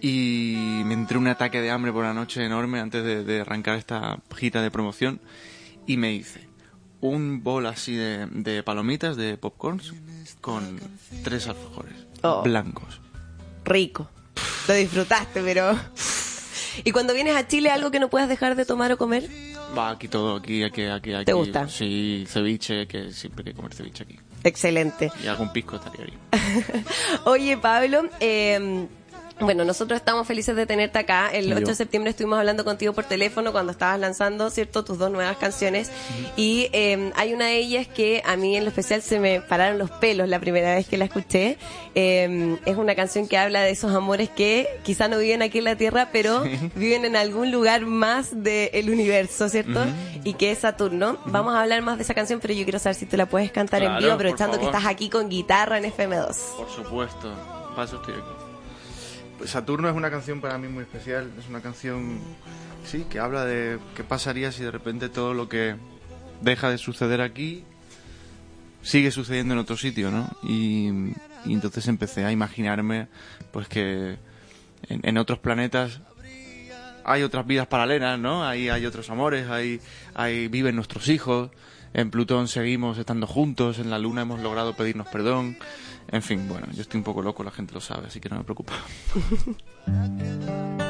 y 0.00 0.82
me 0.84 0.94
entró 0.94 1.18
un 1.18 1.28
ataque 1.28 1.60
de 1.60 1.70
hambre 1.70 1.92
por 1.92 2.04
la 2.04 2.14
noche 2.14 2.44
enorme 2.44 2.80
antes 2.80 3.02
de, 3.04 3.24
de 3.24 3.40
arrancar 3.40 3.76
esta 3.78 4.18
gira 4.36 4.62
de 4.62 4.70
promoción 4.70 5.20
y 5.86 5.96
me 5.96 6.12
hice 6.12 6.46
un 7.00 7.42
bol 7.42 7.66
así 7.66 7.94
de, 7.94 8.26
de 8.26 8.62
palomitas, 8.62 9.16
de 9.16 9.36
popcorns, 9.36 9.94
con 10.40 10.80
tres 11.24 11.46
alfajores 11.48 11.94
Oh. 12.22 12.42
blancos. 12.42 13.00
Rico. 13.64 14.10
Lo 14.66 14.74
disfrutaste, 14.74 15.40
pero... 15.42 15.78
¿Y 16.84 16.90
cuando 16.92 17.14
vienes 17.14 17.36
a 17.36 17.46
Chile, 17.46 17.70
algo 17.70 17.90
que 17.92 18.00
no 18.00 18.08
puedas 18.10 18.28
dejar 18.28 18.56
de 18.56 18.64
tomar 18.64 18.90
o 18.92 18.98
comer? 18.98 19.28
Va 19.76 19.90
aquí 19.90 20.08
todo, 20.08 20.36
aquí, 20.36 20.62
aquí, 20.64 20.84
aquí, 20.84 21.12
aquí. 21.14 21.24
¿Te 21.24 21.32
gusta? 21.32 21.68
Sí, 21.68 22.24
ceviche, 22.26 22.86
que 22.88 23.12
siempre 23.12 23.42
hay 23.46 23.52
que 23.52 23.56
comer 23.56 23.74
ceviche 23.74 24.02
aquí. 24.04 24.18
Excelente. 24.44 25.12
Y 25.22 25.26
algún 25.28 25.52
pisco 25.52 25.76
estaría 25.76 26.06
bien. 26.06 26.18
Oye, 27.24 27.56
Pablo, 27.56 28.08
eh, 28.20 28.86
bueno, 29.40 29.64
nosotros 29.64 29.98
estamos 29.98 30.26
felices 30.26 30.56
de 30.56 30.66
tenerte 30.66 30.98
acá. 30.98 31.28
El 31.32 31.48
Yo. 31.48 31.56
8 31.56 31.66
de 31.66 31.74
septiembre 31.74 32.10
estuvimos 32.10 32.38
hablando 32.38 32.64
contigo 32.64 32.92
por 32.92 33.04
teléfono 33.04 33.52
cuando 33.52 33.72
estabas 33.72 33.98
lanzando, 34.00 34.50
¿cierto?, 34.50 34.84
tus 34.84 34.98
dos 34.98 35.10
nuevas 35.10 35.36
canciones. 35.36 35.90
Y 36.36 36.68
eh, 36.72 37.12
hay 37.16 37.34
una 37.34 37.46
de 37.46 37.56
ellas 37.56 37.86
que 37.86 38.22
a 38.24 38.36
mí 38.36 38.56
en 38.56 38.64
lo 38.64 38.70
especial 38.70 39.02
se 39.02 39.20
me 39.20 39.40
pararon 39.40 39.78
los 39.78 39.90
pelos 39.90 40.28
la 40.28 40.40
primera 40.40 40.74
vez 40.74 40.86
que 40.86 40.96
la 40.96 41.06
escuché. 41.06 41.58
Eh, 41.94 42.58
es 42.64 42.76
una 42.76 42.94
canción 42.94 43.28
que 43.28 43.36
habla 43.38 43.62
de 43.62 43.70
esos 43.70 43.94
amores 43.94 44.28
que 44.28 44.68
quizá 44.82 45.08
no 45.08 45.18
viven 45.18 45.42
aquí 45.42 45.58
en 45.58 45.64
la 45.64 45.76
Tierra, 45.76 46.08
pero 46.12 46.42
viven 46.74 47.04
en 47.04 47.16
algún 47.16 47.50
lugar 47.50 47.86
más 47.86 48.42
del 48.42 48.90
universo, 48.90 49.48
¿cierto? 49.48 49.84
Y 50.24 50.34
que 50.34 50.52
es 50.52 50.58
Saturno. 50.58 51.18
Vamos 51.26 51.54
a 51.54 51.62
hablar 51.62 51.82
más 51.82 51.96
de 51.98 52.04
esa 52.04 52.14
canción, 52.14 52.40
pero 52.40 52.54
yo 52.54 52.64
quiero 52.64 52.78
saber 52.78 52.96
si 52.96 53.06
tú 53.06 53.16
la 53.16 53.26
puedes 53.26 53.50
cantar 53.52 53.82
en 53.82 53.98
vivo, 53.98 54.12
aprovechando 54.12 54.58
que 54.58 54.66
estás 54.66 54.86
aquí 54.86 55.08
con 55.08 55.28
guitarra 55.28 55.78
en 55.78 55.84
FM2. 55.84 56.36
Por 56.56 56.70
supuesto, 56.70 57.32
para 57.74 57.84
eso 57.84 57.96
estoy 57.96 58.14
aquí. 58.14 58.37
Saturno 59.44 59.88
es 59.88 59.94
una 59.94 60.10
canción 60.10 60.40
para 60.40 60.58
mí 60.58 60.68
muy 60.68 60.82
especial. 60.82 61.30
Es 61.38 61.48
una 61.48 61.60
canción, 61.60 62.20
sí, 62.84 63.06
que 63.08 63.18
habla 63.18 63.44
de 63.44 63.78
qué 63.94 64.04
pasaría 64.04 64.52
si 64.52 64.62
de 64.62 64.70
repente 64.70 65.08
todo 65.08 65.34
lo 65.34 65.48
que 65.48 65.76
deja 66.40 66.70
de 66.70 66.78
suceder 66.78 67.20
aquí 67.20 67.64
sigue 68.82 69.10
sucediendo 69.10 69.54
en 69.54 69.60
otro 69.60 69.76
sitio, 69.76 70.10
¿no? 70.10 70.28
Y, 70.42 70.88
entonces 71.46 71.88
empecé 71.88 72.24
a 72.24 72.32
imaginarme 72.32 73.08
pues 73.52 73.68
que 73.68 74.16
en, 74.88 75.00
en 75.02 75.18
otros 75.18 75.38
planetas 75.38 76.00
hay 77.04 77.22
otras 77.22 77.46
vidas 77.46 77.66
paralelas, 77.66 78.18
¿no? 78.18 78.46
Ahí 78.46 78.68
hay 78.68 78.84
otros 78.84 79.08
amores, 79.08 79.48
ahí, 79.48 79.80
ahí 80.14 80.48
viven 80.48 80.76
nuestros 80.76 81.08
hijos, 81.08 81.50
en 81.94 82.10
Plutón 82.10 82.48
seguimos 82.48 82.98
estando 82.98 83.26
juntos, 83.26 83.78
en 83.78 83.88
la 83.88 83.98
Luna 83.98 84.22
hemos 84.22 84.40
logrado 84.40 84.74
pedirnos 84.76 85.08
perdón. 85.08 85.56
En 86.10 86.22
fin, 86.22 86.48
bueno, 86.48 86.66
yo 86.72 86.82
estoy 86.82 86.98
un 86.98 87.04
poco 87.04 87.22
loco, 87.22 87.42
la 87.42 87.50
gente 87.50 87.74
lo 87.74 87.80
sabe, 87.80 88.06
así 88.06 88.20
que 88.20 88.28
no 88.28 88.36
me 88.36 88.44
preocupa. 88.44 88.74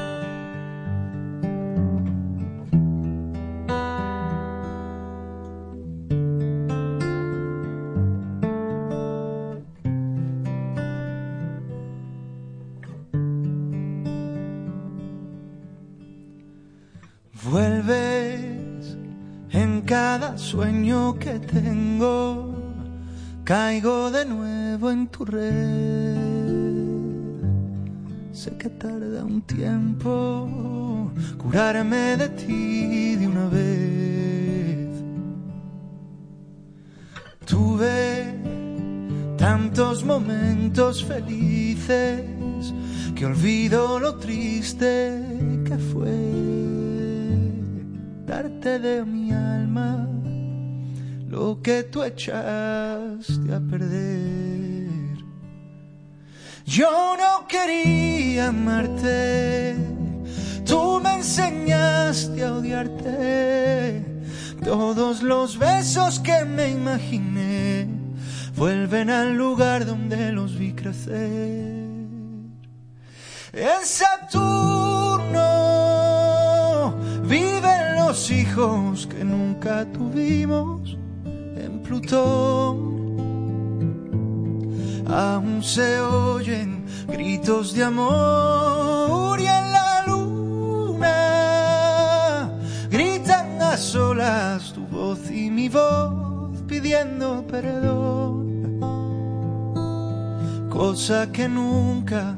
Sé 28.31 28.55
que 28.57 28.69
tarda 28.69 29.23
un 29.25 29.41
tiempo 29.41 31.11
curarme 31.37 32.15
de 32.15 32.29
ti 32.29 33.15
de 33.15 33.27
una 33.27 33.47
vez. 33.47 34.89
Tuve 37.45 38.33
tantos 39.37 40.03
momentos 40.03 41.03
felices 41.03 42.23
que 43.15 43.25
olvido 43.25 43.99
lo 43.99 44.15
triste 44.15 45.23
que 45.65 45.77
fue 45.77 46.69
darte 48.25 48.79
de 48.79 49.03
mi 49.03 49.31
alma 49.31 50.07
lo 51.27 51.61
que 51.61 51.83
tú 51.83 52.03
echaste 52.03 53.53
a 53.53 53.59
perder. 53.59 54.38
Yo 56.69 57.17
no 57.17 57.47
quería 57.47 58.49
amarte, 58.49 59.75
tú 60.67 60.99
me 61.03 61.15
enseñaste 61.15 62.43
a 62.45 62.53
odiarte. 62.53 64.05
Todos 64.63 65.23
los 65.23 65.57
besos 65.57 66.19
que 66.19 66.45
me 66.45 66.69
imaginé 66.69 67.87
vuelven 68.55 69.09
al 69.09 69.33
lugar 69.33 69.87
donde 69.87 70.31
los 70.31 70.59
vi 70.59 70.73
crecer. 70.73 71.87
En 73.51 73.83
Saturno 73.83 75.39
viven 77.23 77.95
los 77.95 78.29
hijos 78.29 79.07
que 79.07 79.23
nunca 79.23 79.91
tuvimos. 79.91 80.95
En 81.25 81.81
Plutón 81.81 82.98
aún 85.11 85.63
se 85.63 85.99
oyen 85.99 86.85
gritos 87.07 87.73
de 87.73 87.83
amor 87.83 89.39
y 89.39 89.45
en 89.45 89.71
la 89.71 90.03
luna 90.07 91.09
gritan 92.89 93.61
a 93.61 93.77
solas 93.77 94.73
tu 94.73 94.85
voz 94.87 95.29
y 95.31 95.49
mi 95.49 95.69
voz 95.69 96.61
pidiendo 96.67 97.45
perdón, 97.47 98.79
cosa 100.69 101.31
que 101.31 101.47
nunca 101.49 102.35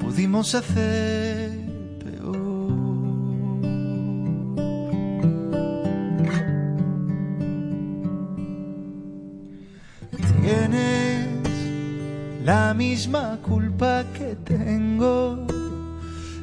pudimos 0.00 0.54
hacer 0.54 1.45
la 12.46 12.72
misma 12.74 13.38
culpa 13.42 14.04
que 14.14 14.36
tengo, 14.44 15.44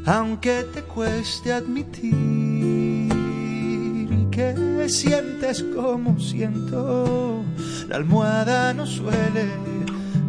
aunque 0.06 0.66
te 0.74 0.82
cueste 0.82 1.54
admitir 1.54 3.08
que 4.30 4.90
sientes 4.90 5.64
como 5.74 6.20
siento. 6.20 7.46
La 7.88 7.96
almohada 7.96 8.74
no 8.74 8.86
suele 8.86 9.46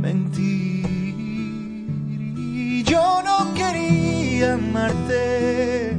mentir. 0.01 0.85
Yo 2.85 3.21
no 3.25 3.53
quería 3.55 4.55
amarte, 4.55 5.97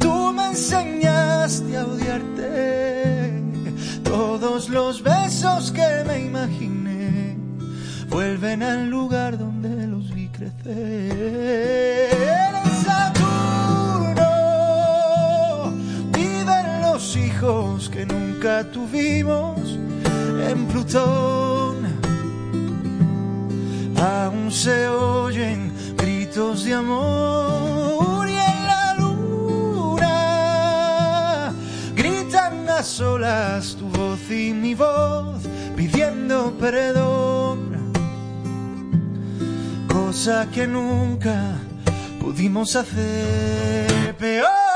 tú 0.00 0.32
me 0.32 0.46
enseñaste 0.46 1.76
a 1.76 1.84
odiarte. 1.84 3.42
Todos 4.02 4.70
los 4.70 5.02
besos 5.02 5.70
que 5.72 6.04
me 6.06 6.24
imaginé 6.24 6.77
vuelven 8.08 8.62
al 8.62 8.88
lugar 8.88 9.38
donde 9.38 9.86
los 9.86 10.12
vi 10.14 10.28
crecer. 10.28 10.54
En 12.54 12.70
Saturno 12.84 14.24
viven 16.12 16.82
los 16.82 17.16
hijos 17.16 17.88
que 17.88 18.06
nunca 18.06 18.64
tuvimos. 18.64 19.78
En 20.48 20.66
Plutón 20.66 21.76
aún 23.96 24.50
se 24.52 24.88
oyen 24.88 25.72
gritos 25.96 26.64
de 26.64 26.74
amor 26.74 28.28
y 28.28 28.32
en 28.32 28.66
la 28.66 28.94
luna 28.98 30.14
gritan 31.94 32.68
a 32.68 32.82
solas 32.82 33.76
tu 33.76 33.88
voz 33.88 34.30
y 34.30 34.52
mi 34.52 34.74
voz 34.74 35.42
pidiendo 35.76 36.52
perdón, 36.58 37.17
cosa 40.18 40.48
que 40.52 40.66
nunca 40.66 41.54
pudimos 42.18 42.74
hacer 42.74 44.16
peor. 44.18 44.68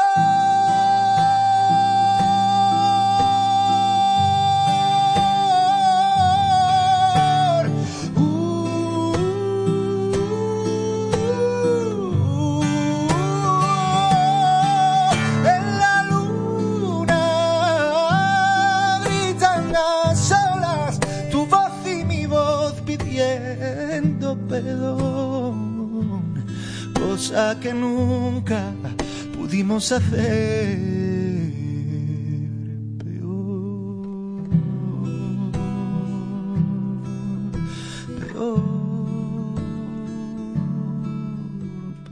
En 23.92 24.18
cosa 27.12 27.58
que 27.60 27.74
nunca 27.74 28.72
pudimos 29.36 29.92
hacer 29.92 30.78
peor, 33.04 34.40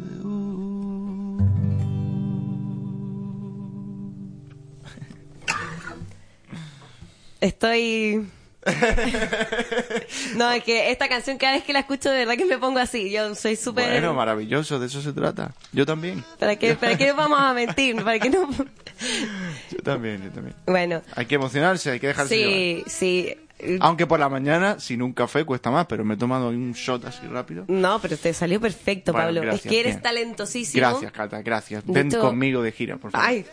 peor, 0.07 0.61
Estoy. 7.40 8.39
no, 10.37 10.50
es 10.50 10.62
que 10.64 10.90
esta 10.90 11.09
canción 11.09 11.38
cada 11.38 11.55
vez 11.55 11.64
que 11.64 11.73
la 11.73 11.81
escucho 11.81 12.11
de 12.11 12.19
verdad 12.19 12.37
que 12.37 12.45
me 12.45 12.59
pongo 12.59 12.79
así. 12.79 13.11
Yo 13.11 13.35
soy 13.35 13.57
súper... 13.57 13.90
Bueno, 13.90 14.14
maravilloso, 14.14 14.79
de 14.79 14.87
eso 14.87 15.00
se 15.00 15.12
trata. 15.12 15.52
Yo 15.73 15.87
también. 15.87 16.25
¿Para 16.38 16.57
qué, 16.57 16.75
¿Para 16.75 16.97
qué 16.97 17.09
nos 17.09 17.17
vamos 17.17 17.40
a 17.40 17.52
mentir? 17.55 17.97
¿Para 18.02 18.19
qué 18.19 18.31
no...? 18.31 18.49
Yo 19.71 19.79
también, 19.83 20.23
yo 20.23 20.31
también. 20.31 20.55
Bueno, 20.67 21.00
Hay 21.17 21.25
que 21.25 21.37
emocionarse, 21.37 21.90
hay 21.90 22.00
que 22.00 22.09
dejarse 22.09 22.37
llevar. 22.37 22.52
sí, 22.52 22.85
sí. 22.87 23.37
Aunque 23.81 24.07
por 24.07 24.19
la 24.21 24.29
mañana, 24.29 24.79
sin 24.81 25.02
un 25.02 25.12
café, 25.12 25.45
cuesta 25.45 25.71
más, 25.71 25.87
pero 25.87 26.05
me 26.05 26.14
he 26.14 26.17
tomado 26.17 26.49
un 26.49 26.73
shot 26.73 27.05
así 27.05 27.26
rápido. 27.26 27.64
No, 27.69 27.99
pero 28.00 28.17
te 28.17 28.33
salió 28.35 28.61
perfecto, 28.61 29.12
Bueno, 29.12 29.26
Pablo. 29.29 29.40
gracias, 29.43 29.64
es 29.67 29.71
que 29.71 29.81
eres 29.81 29.93
bien. 29.95 30.02
talentosísimo. 30.02 30.81
Gracias, 30.88 31.12
Cata, 31.12 31.43
gracias. 31.43 31.83
Ven 31.87 32.11
conmigo 32.11 32.62
de 32.62 32.73
gira, 32.73 32.97
por 32.97 33.11
favor. 33.11 33.26
Ay, 33.29 33.45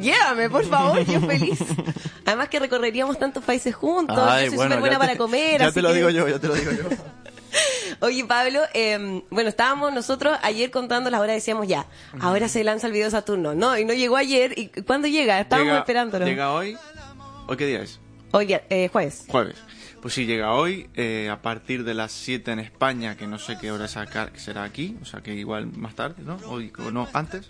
llévame, 0.00 0.48
por 0.50 0.64
favor, 0.64 1.04
yo 1.04 1.20
feliz. 1.20 1.58
Además 2.26 2.48
que 2.48 2.58
recorreríamos 2.58 3.18
tantos 3.18 3.44
países 3.44 3.74
juntos. 3.74 4.18
Ay, 4.18 4.44
yo 4.46 4.50
soy 4.50 4.56
bueno, 4.56 4.70
súper 4.76 4.80
buena 4.80 4.98
para 4.98 5.16
comer. 5.16 5.60
Ya 5.60 5.72
te 5.72 5.82
lo 5.82 5.88
que- 5.90 5.94
digo 5.96 6.10
yo, 6.10 6.28
ya 6.28 6.38
te 6.38 6.46
lo 6.48 6.54
digo 6.54 6.70
yo. 6.72 6.84
Oye, 8.00 8.24
Pablo, 8.24 8.60
eh, 8.74 9.22
bueno, 9.30 9.48
estábamos 9.48 9.92
nosotros 9.92 10.36
ayer 10.42 10.70
contando 10.72 11.08
las 11.10 11.20
horas, 11.20 11.36
decíamos 11.36 11.68
ya, 11.68 11.86
ahora 12.20 12.48
se 12.48 12.64
lanza 12.64 12.88
el 12.88 12.92
video 12.92 13.08
Saturno. 13.10 13.54
No, 13.54 13.78
y 13.78 13.84
no 13.84 13.92
llegó 13.94 14.16
ayer. 14.16 14.58
¿Y 14.58 14.68
cuándo 14.82 15.06
llega? 15.06 15.40
Estábamos 15.40 15.68
Llega- 15.70 15.78
esperándolo. 15.80 16.26
Llega 16.26 16.52
hoy. 16.52 16.76
¿Hoy 17.46 17.56
qué 17.56 17.66
día 17.66 17.82
es? 17.82 18.00
Hoy, 18.36 18.48
eh, 18.68 18.88
jueves. 18.90 19.26
Jueves. 19.28 19.54
Pues 20.02 20.12
sí, 20.12 20.26
llega 20.26 20.54
hoy, 20.54 20.88
eh, 20.96 21.28
a 21.30 21.40
partir 21.40 21.84
de 21.84 21.94
las 21.94 22.10
7 22.10 22.50
en 22.50 22.58
España, 22.58 23.16
que 23.16 23.28
no 23.28 23.38
sé 23.38 23.56
qué 23.60 23.70
hora 23.70 23.86
sacar, 23.86 24.32
será 24.34 24.64
aquí, 24.64 24.96
o 25.00 25.04
sea 25.04 25.20
que 25.20 25.34
igual 25.34 25.68
más 25.68 25.94
tarde, 25.94 26.24
¿no? 26.24 26.38
Hoy, 26.48 26.72
o 26.84 26.90
no, 26.90 27.06
antes. 27.12 27.48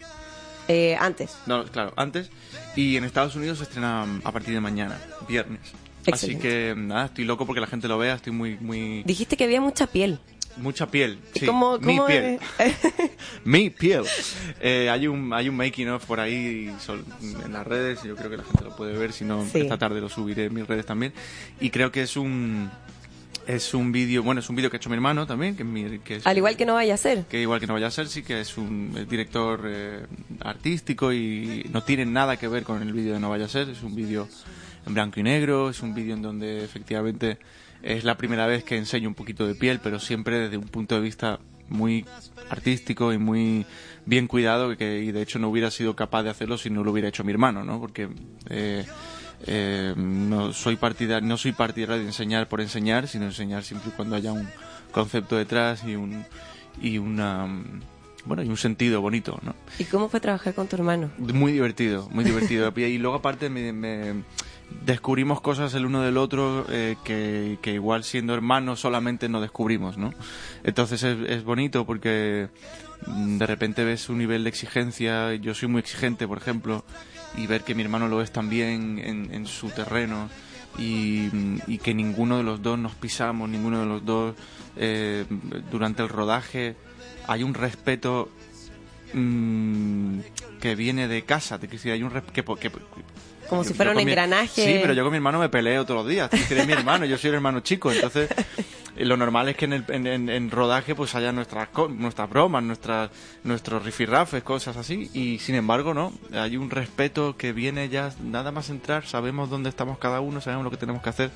Eh, 0.68 0.94
antes. 1.00 1.38
No, 1.46 1.64
claro, 1.64 1.94
antes. 1.96 2.28
Y 2.76 2.98
en 2.98 3.04
Estados 3.04 3.34
Unidos 3.34 3.58
se 3.58 3.64
estrena 3.64 4.06
a 4.24 4.30
partir 4.30 4.52
de 4.52 4.60
mañana, 4.60 5.00
viernes. 5.26 5.72
Así 6.02 6.32
Excelente. 6.32 6.42
que 6.42 6.74
nada, 6.76 7.06
estoy 7.06 7.24
loco 7.24 7.46
porque 7.46 7.62
la 7.62 7.66
gente 7.66 7.88
lo 7.88 7.96
vea, 7.96 8.16
estoy 8.16 8.34
muy, 8.34 8.58
muy... 8.58 9.04
Dijiste 9.04 9.38
que 9.38 9.44
había 9.44 9.62
mucha 9.62 9.86
piel. 9.86 10.20
Mucha 10.56 10.88
piel, 10.90 11.18
sí. 11.34 11.46
¿Cómo, 11.46 11.78
Mi 11.78 11.96
cómo 11.96 12.06
piel. 12.06 12.38
Mi 13.44 13.70
piel. 13.70 14.04
Eh, 14.60 14.88
hay 14.90 15.06
un 15.08 15.32
hay 15.32 15.48
un 15.48 15.56
making 15.56 15.88
of 15.88 16.04
por 16.06 16.20
ahí 16.20 16.72
en 17.44 17.52
las 17.52 17.66
redes. 17.66 18.02
Yo 18.04 18.14
creo 18.16 18.30
que 18.30 18.36
la 18.36 18.44
gente 18.44 18.64
lo 18.64 18.76
puede 18.76 18.96
ver. 18.96 19.12
Si 19.12 19.24
no, 19.24 19.44
Sí. 19.46 19.60
esta 19.60 19.78
tarde 19.78 20.00
lo 20.00 20.08
subiré 20.08 20.44
en 20.44 20.54
mis 20.54 20.66
redes 20.66 20.86
también. 20.86 21.12
Y 21.60 21.70
creo 21.70 21.90
que 21.90 22.02
es 22.02 22.16
un 22.16 22.70
es 23.46 23.74
un 23.74 23.92
vídeo. 23.92 24.22
Bueno, 24.22 24.40
es 24.40 24.48
un 24.48 24.56
vídeo 24.56 24.70
que 24.70 24.76
ha 24.76 24.78
hecho 24.78 24.88
mi 24.88 24.94
hermano 24.94 25.26
también. 25.26 25.56
Que, 25.56 25.64
mi- 25.64 25.98
que 25.98 26.16
es- 26.16 26.26
Al 26.26 26.36
igual 26.36 26.56
que 26.56 26.64
no 26.64 26.74
vaya 26.74 26.94
a 26.94 26.96
ser. 26.98 27.24
que 27.24 27.40
igual 27.42 27.60
que 27.60 27.66
no 27.66 27.74
vaya 27.74 27.88
a 27.88 27.90
ser, 27.90 28.06
sí 28.08 28.22
que 28.22 28.40
es 28.40 28.56
un 28.56 29.06
director 29.10 29.62
eh, 29.66 30.06
artístico 30.40 31.12
y 31.12 31.68
no 31.72 31.82
tiene 31.82 32.06
nada 32.06 32.36
que 32.38 32.48
ver 32.48 32.62
con 32.62 32.80
el 32.80 32.92
vídeo 32.92 33.14
de 33.14 33.20
No 33.20 33.28
vaya 33.30 33.46
a 33.46 33.48
ser. 33.48 33.68
Es 33.68 33.82
un 33.82 33.94
vídeo 33.94 34.28
en 34.86 34.94
blanco 34.94 35.20
y 35.20 35.22
negro. 35.22 35.70
Es 35.70 35.82
un 35.82 35.94
vídeo 35.94 36.14
en 36.14 36.22
donde 36.22 36.64
efectivamente 36.64 37.38
es 37.82 38.04
la 38.04 38.16
primera 38.16 38.46
vez 38.46 38.64
que 38.64 38.76
enseño 38.76 39.08
un 39.08 39.14
poquito 39.14 39.46
de 39.46 39.54
piel, 39.54 39.80
pero 39.80 39.98
siempre 40.00 40.38
desde 40.38 40.56
un 40.56 40.68
punto 40.68 40.94
de 40.94 41.00
vista 41.02 41.40
muy 41.68 42.04
artístico 42.50 43.12
y 43.12 43.18
muy 43.18 43.66
bien 44.04 44.26
cuidado 44.26 44.76
que 44.76 45.00
y 45.02 45.12
de 45.12 45.22
hecho 45.22 45.38
no 45.38 45.48
hubiera 45.48 45.70
sido 45.70 45.96
capaz 45.96 46.22
de 46.22 46.30
hacerlo 46.30 46.58
si 46.58 46.68
no 46.70 46.84
lo 46.84 46.92
hubiera 46.92 47.08
hecho 47.08 47.24
mi 47.24 47.32
hermano, 47.32 47.64
¿no? 47.64 47.80
Porque 47.80 48.08
eh, 48.50 48.84
eh, 49.46 49.94
no 49.96 50.52
soy 50.52 50.76
partidario 50.76 51.26
no 51.26 51.36
soy 51.38 51.52
partidario 51.52 51.96
de 52.00 52.06
enseñar 52.06 52.48
por 52.48 52.60
enseñar, 52.60 53.08
sino 53.08 53.24
enseñar 53.24 53.64
siempre 53.64 53.88
y 53.90 53.92
cuando 53.92 54.14
haya 54.16 54.32
un 54.32 54.46
concepto 54.92 55.36
detrás 55.36 55.84
y 55.84 55.96
un 55.96 56.24
y 56.80 56.98
una 56.98 57.46
bueno 58.26 58.42
y 58.42 58.48
un 58.48 58.56
sentido 58.56 59.00
bonito, 59.00 59.38
¿no? 59.42 59.54
¿Y 59.78 59.84
cómo 59.84 60.08
fue 60.08 60.20
trabajar 60.20 60.54
con 60.54 60.66
tu 60.68 60.76
hermano? 60.76 61.10
Muy 61.18 61.52
divertido, 61.52 62.08
muy 62.10 62.24
divertido. 62.24 62.72
Y 62.76 62.98
luego 62.98 63.16
aparte 63.16 63.48
me, 63.50 63.72
me- 63.72 64.22
descubrimos 64.84 65.40
cosas 65.40 65.72
el 65.74 65.86
uno 65.86 66.02
del 66.02 66.16
otro 66.16 66.66
eh, 66.68 66.96
que, 67.04 67.58
que 67.62 67.72
igual 67.74 68.04
siendo 68.04 68.34
hermanos 68.34 68.80
solamente 68.80 69.28
no 69.28 69.40
descubrimos, 69.40 69.96
¿no? 69.98 70.12
Entonces 70.62 71.02
es, 71.02 71.16
es 71.28 71.44
bonito 71.44 71.86
porque 71.86 72.48
mm, 73.06 73.38
de 73.38 73.46
repente 73.46 73.84
ves 73.84 74.08
un 74.08 74.18
nivel 74.18 74.44
de 74.44 74.50
exigencia, 74.50 75.34
yo 75.34 75.54
soy 75.54 75.68
muy 75.68 75.80
exigente, 75.80 76.26
por 76.28 76.38
ejemplo, 76.38 76.84
y 77.36 77.46
ver 77.46 77.62
que 77.62 77.74
mi 77.74 77.82
hermano 77.82 78.08
lo 78.08 78.20
es 78.22 78.30
también 78.32 78.98
en, 78.98 79.32
en 79.32 79.46
su 79.46 79.68
terreno 79.70 80.28
y, 80.78 81.28
y 81.66 81.78
que 81.78 81.94
ninguno 81.94 82.36
de 82.36 82.42
los 82.42 82.60
dos 82.62 82.78
nos 82.78 82.94
pisamos, 82.94 83.48
ninguno 83.48 83.80
de 83.80 83.86
los 83.86 84.04
dos 84.04 84.34
eh, 84.76 85.24
durante 85.70 86.02
el 86.02 86.08
rodaje 86.08 86.76
hay 87.26 87.42
un 87.42 87.54
respeto 87.54 88.28
mm, 89.14 90.18
que 90.60 90.74
viene 90.74 91.08
de 91.08 91.22
casa, 91.22 91.58
te 91.58 91.66
decir, 91.66 91.92
hay 91.92 92.02
un 92.02 92.10
que, 92.10 92.42
que- 92.42 92.70
Como 93.48 93.64
si 93.64 93.74
fuera 93.74 93.92
yo 93.92 93.98
un 93.98 94.04
mi- 94.04 94.10
engranaje. 94.10 94.64
Sí, 94.64 94.78
pero 94.80 94.92
yo 94.94 95.02
con 95.02 95.10
mi 95.12 95.16
hermano 95.16 95.38
me 95.38 95.48
peleo 95.48 95.84
todos 95.84 96.00
los 96.04 96.08
días. 96.10 96.30
Eres 96.50 96.66
mi 96.66 96.72
hermano, 96.72 97.04
yo 97.04 97.18
soy 97.18 97.28
el 97.28 97.34
hermano 97.36 97.60
chico. 97.60 97.92
Entonces, 97.92 98.30
eh, 98.96 99.04
lo 99.04 99.16
normal 99.16 99.48
es 99.48 99.56
que 99.56 99.64
en, 99.66 99.72
el, 99.74 99.84
en, 99.88 100.06
en- 100.06 100.28
en 100.28 100.50
rodaje 100.50 100.94
pues 100.94 101.14
haya 101.14 101.32
nuestras 101.32 101.68
nuestras 101.90 102.28
bromas, 102.30 102.62
nuestras 102.62 103.10
nuestros 103.42 103.84
rifirrafes, 103.84 104.42
cosas 104.42 104.76
así. 104.76 105.10
Y 105.14 105.38
sin 105.38 105.54
embargo, 105.54 105.94
no. 105.94 106.12
Hay 106.32 106.56
un 106.56 106.70
respeto 106.70 107.36
que 107.36 107.52
viene 107.52 107.88
ya 107.88 108.12
nada 108.22 108.50
más 108.52 108.70
entrar. 108.70 109.06
Sabemos 109.06 109.50
dónde 109.50 109.68
estamos 109.68 109.98
cada 109.98 110.20
uno, 110.20 110.40
sabemos 110.40 110.64
lo 110.64 110.70
que 110.70 110.76
tenemos 110.76 111.02
que 111.02 111.10
hacer. 111.10 111.30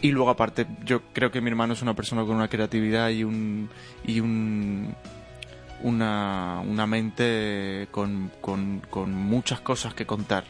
Y 0.00 0.10
luego 0.10 0.30
aparte, 0.30 0.66
yo 0.84 1.00
creo 1.12 1.30
que 1.30 1.40
mi 1.40 1.48
hermano 1.50 1.74
es 1.74 1.82
una 1.82 1.94
persona 1.94 2.22
con 2.22 2.34
una 2.34 2.48
creatividad 2.48 3.10
y 3.10 3.22
un 3.24 3.70
y 4.04 4.18
un 4.20 4.94
una, 5.84 6.60
una 6.64 6.86
mente 6.86 7.88
con, 7.90 8.30
con, 8.40 8.80
con 8.88 9.12
muchas 9.12 9.60
cosas 9.60 9.94
que 9.94 10.06
contar. 10.06 10.44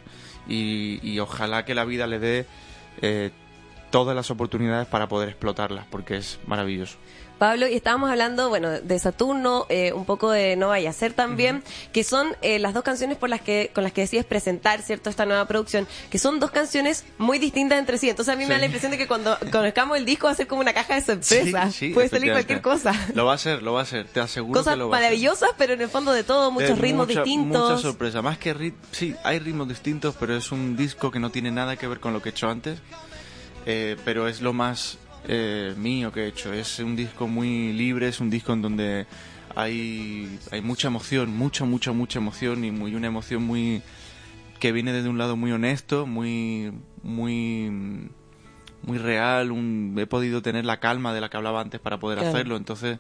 Y, 0.49 1.01
y 1.03 1.19
ojalá 1.21 1.65
que 1.65 1.75
la 1.75 1.85
vida 1.85 2.07
le 2.07 2.19
dé 2.19 2.47
eh, 3.01 3.31
todas 3.91 4.17
las 4.17 4.31
oportunidades 4.31 4.89
para 4.89 5.09
poder 5.09 5.29
explotarlas, 5.29 5.87
porque 5.91 6.17
es 6.17 6.41
maravilloso. 6.47 6.99
Pablo, 7.43 7.67
y 7.67 7.75
estábamos 7.75 8.09
hablando, 8.09 8.51
bueno, 8.51 8.71
de 8.71 8.99
Saturno, 9.01 9.67
eh, 9.69 9.93
un 9.93 10.05
poco 10.05 10.31
de 10.31 10.55
No 10.55 10.69
Vaya 10.69 10.91
a 10.91 10.93
Ser 10.93 11.13
también, 11.13 11.65
que 11.93 12.05
son 12.05 12.37
eh, 12.41 12.61
las 12.61 12.73
dos 12.73 12.85
canciones 12.85 13.19
por 13.19 13.31
las 13.31 13.41
que, 13.41 13.73
con 13.75 13.83
las 13.83 13.93
que 13.93 14.03
decides 14.03 14.25
presentar, 14.25 14.81
¿cierto?, 14.81 15.11
esta 15.11 15.27
nueva 15.27 15.45
producción, 15.49 15.89
que 16.09 16.21
son 16.21 16.39
dos 16.39 16.53
canciones 16.53 17.05
muy 17.19 17.41
distintas 17.41 17.81
entre 17.81 17.99
sí. 17.99 18.09
Entonces 18.09 18.33
a 18.33 18.37
mí 18.37 18.45
me 18.45 18.51
da 18.55 18.59
la 18.61 18.67
impresión 18.67 18.93
de 18.93 18.99
que 18.99 19.09
cuando 19.09 19.37
conozcamos 19.51 19.97
el 19.97 20.05
disco 20.05 20.27
va 20.29 20.35
a 20.35 20.37
ser 20.37 20.47
como 20.47 20.61
una 20.61 20.73
caja 20.73 20.95
de 20.95 21.01
sorpresas. 21.01 21.75
Sí, 21.75 21.89
sí, 21.89 21.93
Puede 21.95 22.11
salir 22.11 22.31
cualquier 22.31 22.63
cosa. 22.63 22.93
Lo 23.13 23.25
va 23.25 23.35
a 23.35 23.39
ser, 23.39 23.61
lo 23.65 23.73
va 23.73 23.83
a 23.83 23.87
ser, 23.87 24.07
te 24.07 24.21
aseguro 24.21 24.61
Cosas 24.61 24.75
que 24.75 24.79
lo 24.79 24.89
va 24.89 24.99
a 24.99 25.01
maravillosas, 25.01 25.51
pero 25.59 25.73
en 25.73 25.81
el 25.81 25.89
fondo 25.89 26.13
de 26.13 26.23
todo, 26.23 26.53
muchos 26.53 26.71
Eh, 26.71 26.75
ritmos 26.77 27.09
mucha- 27.09 27.25
distintos. 27.25 27.71
Mucha 27.71 27.83
sorpresa. 27.83 28.23
Más 28.23 28.39
que 28.39 28.55
rit 28.55 28.77
sí, 28.93 29.17
hay 29.25 29.41
ritmos 29.41 29.67
distintos, 29.69 30.15
pero 30.21 30.37
es 30.37 30.53
un 30.53 30.77
disco 30.77 31.11
que 31.11 31.19
no 31.19 31.31
tiene 31.31 31.51
nada 31.51 31.75
que 31.75 31.89
ver 31.89 31.99
con 31.99 32.13
lo 32.13 32.23
que 32.23 32.29
he 32.29 32.31
hecho 32.31 32.49
antes. 32.49 32.79
Eh, 33.67 33.97
pero 34.05 34.29
es 34.29 34.41
lo 34.43 34.53
más 34.53 34.99
eh, 35.29 35.75
mío 35.77 36.13
que 36.13 36.25
he 36.25 36.27
hecho. 36.29 36.53
Es 36.53 36.79
un 36.79 36.97
disco 36.97 37.29
muy 37.29 37.73
libre, 37.73 38.09
es 38.09 38.21
un 38.21 38.31
disco 38.31 38.53
en 38.53 38.63
donde 38.63 39.07
hay, 39.55 40.39
hay 40.51 40.61
mucha 40.63 40.89
emoción, 40.89 41.37
mucha, 41.37 41.65
mucha, 41.65 41.93
mucha 41.93 42.19
emoción 42.19 42.65
y 42.65 42.71
muy 42.71 42.95
una 42.95 43.07
emoción 43.09 43.43
muy 43.45 43.83
que 44.59 44.73
viene 44.73 44.93
desde 44.93 45.09
un 45.09 45.19
lado 45.19 45.37
muy 45.37 45.51
honesto, 45.53 46.07
muy, 46.07 46.73
muy, 47.03 48.09
muy 48.83 48.99
real. 48.99 49.51
Un, 49.51 49.95
he 49.99 50.07
podido 50.07 50.41
tener 50.41 50.65
la 50.65 50.79
calma 50.79 51.13
de 51.13 51.21
la 51.21 51.29
que 51.31 51.37
hablaba 51.37 51.61
antes 51.61 51.81
para 51.81 51.99
poder 51.99 52.19
Claro. 52.19 52.33
hacerlo. 52.35 52.57
Entonces 52.57 52.99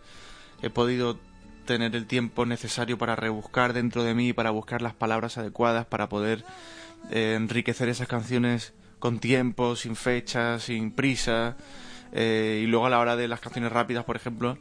he 0.60 0.70
podido 0.70 1.18
tener 1.64 1.94
el 1.94 2.06
tiempo 2.06 2.44
necesario 2.46 2.98
para 2.98 3.14
rebuscar 3.14 3.72
dentro 3.72 4.02
de 4.02 4.14
mí, 4.14 4.32
para 4.32 4.50
buscar 4.50 4.82
las 4.82 4.94
palabras 4.94 5.38
adecuadas, 5.38 5.86
para 5.86 6.08
poder 6.08 6.44
eh, 7.12 7.34
enriquecer 7.36 7.88
esas 7.88 8.08
canciones 8.08 8.72
con 8.98 9.20
tiempo, 9.20 9.76
sin 9.76 9.94
fecha, 9.94 10.58
sin 10.58 10.90
prisa. 10.90 11.56
Eh, 12.12 12.60
y 12.64 12.66
luego 12.66 12.86
a 12.86 12.90
la 12.90 12.98
hora 12.98 13.16
de 13.16 13.28
las 13.28 13.40
canciones 13.40 13.72
rápidas, 13.72 14.04
por 14.04 14.16
ejemplo, 14.16 14.58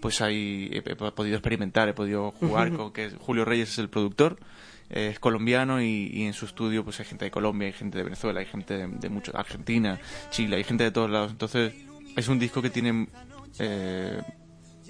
pues 0.00 0.20
he, 0.20 0.76
he 0.76 0.96
podido 0.96 1.36
experimentar, 1.36 1.88
he 1.88 1.94
podido 1.94 2.30
jugar 2.32 2.72
con 2.72 2.92
que 2.92 3.10
Julio 3.10 3.44
Reyes 3.44 3.70
es 3.70 3.78
el 3.78 3.88
productor, 3.88 4.38
eh, 4.90 5.10
es 5.12 5.18
colombiano 5.18 5.80
y, 5.80 6.10
y 6.12 6.24
en 6.24 6.32
su 6.32 6.46
estudio 6.46 6.84
pues 6.84 6.98
hay 7.00 7.06
gente 7.06 7.24
de 7.24 7.30
Colombia, 7.30 7.66
hay 7.66 7.72
gente 7.72 7.98
de 7.98 8.04
Venezuela, 8.04 8.40
hay 8.40 8.46
gente 8.46 8.76
de, 8.76 8.86
de 8.86 9.08
mucho, 9.08 9.36
Argentina, 9.36 10.00
Chile, 10.30 10.56
hay 10.56 10.64
gente 10.64 10.84
de 10.84 10.90
todos 10.90 11.10
lados. 11.10 11.30
Entonces 11.30 11.74
es 12.16 12.28
un 12.28 12.38
disco 12.38 12.60
que 12.62 12.70
tiene 12.70 13.08
eh, 13.58 14.20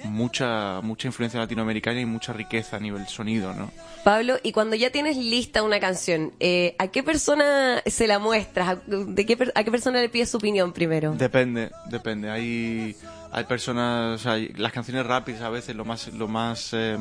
mucha 0.05 0.81
mucha 0.83 1.07
influencia 1.09 1.39
latinoamericana 1.41 2.01
y 2.01 2.07
mucha 2.07 2.33
riqueza 2.33 2.77
a 2.77 2.81
nivel 2.81 3.07
sonido, 3.07 3.53
¿no? 3.55 3.71
Pablo, 4.05 4.37
y 4.43 4.53
cuando 4.53 4.75
ya 4.77 4.91
tienes 4.91 5.17
lista 5.17 5.63
una 5.63 5.79
canción, 5.79 6.33
eh, 6.41 6.75
¿a 6.79 6.89
qué 6.89 7.03
persona 7.03 7.83
se 7.87 8.07
la 8.09 8.19
muestras? 8.19 8.69
¿A, 8.69 8.75
de 8.87 9.25
qué, 9.27 9.37
per- 9.37 9.53
¿A 9.55 9.63
qué 9.63 9.71
persona 9.71 10.01
le 10.01 10.09
pides 10.09 10.31
su 10.31 10.39
opinión 10.39 10.73
primero? 10.73 11.13
Depende, 11.15 11.71
depende. 11.89 12.29
Hay, 12.31 12.97
hay 13.31 13.45
personas, 13.45 14.21
o 14.21 14.23
sea, 14.23 14.33
hay- 14.33 14.49
las 14.57 14.73
canciones 14.73 15.07
rápidas 15.07 15.43
a 15.43 15.51
veces 15.51 15.77
lo 15.77 15.85
más, 15.85 16.09
lo 16.09 16.27
más 16.27 16.71
eh, 16.73 16.97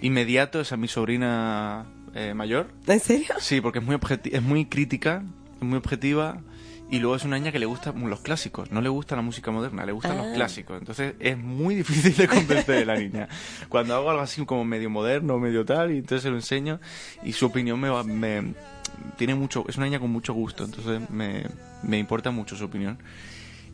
inmediato 0.00 0.60
es 0.60 0.70
a 0.72 0.76
mi 0.76 0.86
sobrina 0.88 1.86
eh, 2.14 2.34
mayor. 2.34 2.68
¿En 2.86 3.00
serio? 3.00 3.34
Sí, 3.40 3.60
porque 3.60 3.80
es 3.80 3.84
muy 3.84 3.98
es 4.24 4.42
muy 4.42 4.64
crítica, 4.66 5.22
es 5.60 5.62
muy 5.66 5.78
objetiva 5.78 6.38
y 6.90 6.98
luego 7.00 7.16
es 7.16 7.24
una 7.24 7.36
niña 7.38 7.52
que 7.52 7.58
le 7.58 7.66
gustan 7.66 8.08
los 8.08 8.20
clásicos, 8.20 8.70
no 8.72 8.80
le 8.80 8.88
gusta 8.88 9.14
la 9.16 9.22
música 9.22 9.50
moderna, 9.50 9.84
le 9.84 9.92
gustan 9.92 10.18
Ah. 10.18 10.24
los 10.24 10.34
clásicos. 10.34 10.78
Entonces 10.78 11.14
es 11.20 11.36
muy 11.36 11.74
difícil 11.82 12.16
de 12.16 12.26
convencer 12.28 12.82
a 12.82 12.94
la 12.94 12.98
niña. 12.98 13.28
Cuando 13.68 13.94
hago 13.94 14.10
algo 14.10 14.22
así 14.22 14.44
como 14.46 14.64
medio 14.64 14.88
moderno, 14.90 15.38
medio 15.38 15.64
tal, 15.64 15.92
y 15.92 15.98
entonces 15.98 16.22
se 16.22 16.30
lo 16.30 16.36
enseño 16.36 16.80
y 17.22 17.32
su 17.32 17.46
opinión 17.46 17.78
me, 17.78 17.88
va- 17.90 18.04
me 18.04 18.54
tiene 19.16 19.34
mucho, 19.34 19.64
es 19.68 19.76
una 19.76 19.86
niña 19.86 20.00
con 20.00 20.10
mucho 20.10 20.32
gusto, 20.32 20.64
entonces 20.64 21.08
me, 21.10 21.44
me 21.82 21.98
importa 21.98 22.30
mucho 22.30 22.56
su 22.56 22.64
opinión. 22.64 22.98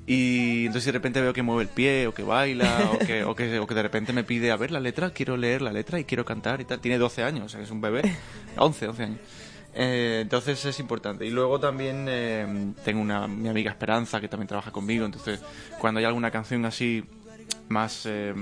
Y 0.06 0.66
entonces 0.66 0.84
de 0.84 0.92
repente 0.92 1.18
veo 1.22 1.32
que 1.32 1.42
mueve 1.42 1.62
el 1.62 1.68
pie, 1.68 2.06
o 2.06 2.12
que 2.12 2.22
baila, 2.22 2.90
o 2.92 2.98
que, 2.98 3.24
o 3.24 3.34
que, 3.34 3.58
o 3.58 3.66
que 3.66 3.74
de 3.74 3.82
repente 3.82 4.12
me 4.12 4.22
pide, 4.22 4.50
a 4.50 4.56
ver 4.56 4.70
la 4.70 4.80
letra, 4.80 5.10
quiero 5.14 5.38
leer 5.38 5.62
la 5.62 5.72
letra 5.72 5.98
y 5.98 6.04
quiero 6.04 6.26
cantar 6.26 6.60
y 6.60 6.66
tal. 6.66 6.78
Tiene 6.80 6.98
12 6.98 7.22
años, 7.22 7.46
o 7.46 7.48
sea 7.48 7.58
que 7.60 7.64
es 7.64 7.70
un 7.70 7.80
bebé. 7.80 8.02
11, 8.56 8.88
11 8.88 9.02
años. 9.02 9.18
Eh, 9.74 10.20
entonces 10.22 10.64
es 10.64 10.78
importante. 10.80 11.26
Y 11.26 11.30
luego 11.30 11.58
también 11.58 12.06
eh, 12.08 12.72
tengo 12.84 13.00
una, 13.00 13.26
mi 13.26 13.48
amiga 13.48 13.70
Esperanza 13.70 14.20
que 14.20 14.28
también 14.28 14.46
trabaja 14.48 14.70
conmigo. 14.70 15.04
Entonces 15.04 15.40
cuando 15.80 15.98
hay 15.98 16.04
alguna 16.06 16.30
canción 16.30 16.64
así 16.64 17.02
más, 17.68 18.06
eh, 18.06 18.34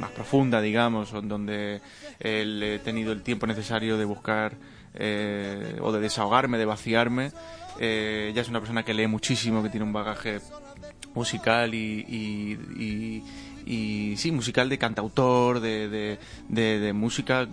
más 0.00 0.10
profunda, 0.10 0.60
digamos, 0.60 1.12
donde 1.12 1.80
él 2.18 2.62
he 2.62 2.78
tenido 2.80 3.12
el 3.12 3.22
tiempo 3.22 3.46
necesario 3.46 3.96
de 3.98 4.04
buscar 4.04 4.56
eh, 4.94 5.76
o 5.80 5.92
de 5.92 6.00
desahogarme, 6.00 6.58
de 6.58 6.64
vaciarme, 6.64 7.30
eh, 7.78 8.28
ella 8.32 8.42
es 8.42 8.48
una 8.48 8.58
persona 8.58 8.82
que 8.84 8.94
lee 8.94 9.06
muchísimo, 9.06 9.62
que 9.62 9.68
tiene 9.68 9.84
un 9.84 9.92
bagaje 9.92 10.40
musical 11.14 11.74
y, 11.74 12.04
y, 12.08 13.22
y- 13.66 14.16
sí, 14.16 14.32
musical 14.32 14.68
de 14.68 14.78
cantautor, 14.78 15.60
de, 15.60 15.88
de, 15.88 16.18
de- 16.48 16.78
de 16.80 16.92
música 16.92 17.46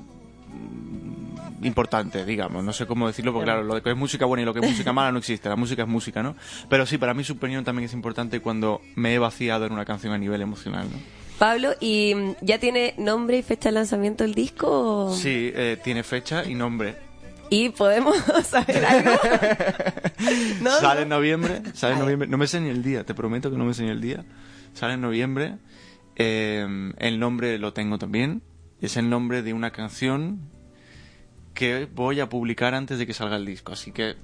importante, 1.66 2.26
digamos. 2.26 2.64
No 2.64 2.72
sé 2.74 2.86
cómo 2.86 3.08
decirlo, 3.08 3.34
porque 3.34 3.46
claro, 3.46 3.64
lo 3.64 3.82
que 3.84 3.90
es 3.92 3.98
música 3.98 4.26
buena 4.26 4.44
y 4.44 4.46
lo 4.46 4.54
que 4.54 4.60
es 4.62 4.70
música 4.70 4.94
mala 4.94 5.12
no 5.12 5.20
existe. 5.20 5.50
La 5.50 5.56
música 5.56 5.84
es 5.84 5.88
música, 5.88 6.24
¿no? 6.24 6.36
Pero 6.70 6.86
sí, 6.86 6.98
para 6.98 7.14
mí 7.14 7.24
su 7.24 7.34
opinión 7.34 7.64
también 7.64 7.86
es 7.86 7.94
importante 7.94 8.40
cuando 8.40 8.82
me 8.96 9.14
he 9.14 9.20
vaciado 9.20 9.66
en 9.66 9.74
una 9.74 9.86
canción 9.86 10.14
a 10.14 10.18
nivel 10.18 10.42
emocional, 10.42 10.88
¿no? 10.92 10.98
Pablo, 11.40 11.74
¿y 11.82 12.14
mm, 12.16 12.36
ya 12.42 12.60
tiene 12.60 12.94
nombre 12.98 13.38
y 13.38 13.42
fecha 13.44 13.70
de 13.70 13.74
lanzamiento 13.74 14.24
el 14.24 14.34
disco? 14.34 15.08
o- 15.08 15.14
Sí, 15.14 15.52
eh, 15.54 15.78
tiene 15.84 16.04
fecha 16.04 16.46
y 16.46 16.56
nombre. 16.56 16.96
¿Y 17.50 17.70
podemos 17.70 18.16
saber 18.46 18.86
algo? 18.86 19.12
¿No? 20.62 20.72
Sale 20.80 21.02
en 21.04 21.10
noviembre, 21.10 21.62
sale 21.74 21.94
en 21.94 22.00
noviembre. 22.00 22.28
No 22.28 22.38
me 22.38 22.48
sé 22.48 22.60
ni 22.62 22.70
el 22.70 22.82
día, 22.84 23.04
te 23.04 23.14
prometo 23.14 23.52
que 23.52 23.58
no 23.58 23.66
me 23.66 23.74
sé 23.74 23.84
ni 23.84 23.90
el 23.90 24.02
día. 24.02 24.24
Sale 24.74 24.94
en 24.94 25.02
noviembre. 25.02 25.58
Eh, 26.16 26.66
el 26.98 27.20
nombre 27.20 27.58
lo 27.60 27.74
tengo 27.74 27.98
también. 27.98 28.42
Es 28.82 28.98
el 28.98 29.10
nombre 29.10 29.42
de 29.42 29.54
una 29.54 29.72
canción 29.72 30.40
que 31.56 31.88
voy 31.92 32.20
a 32.20 32.30
publicar 32.30 32.76
antes 32.76 33.00
de 33.00 33.08
que 33.08 33.14
salga 33.14 33.38
el 33.38 33.46
disco. 33.46 33.74
Así 33.74 33.92
que 33.92 34.16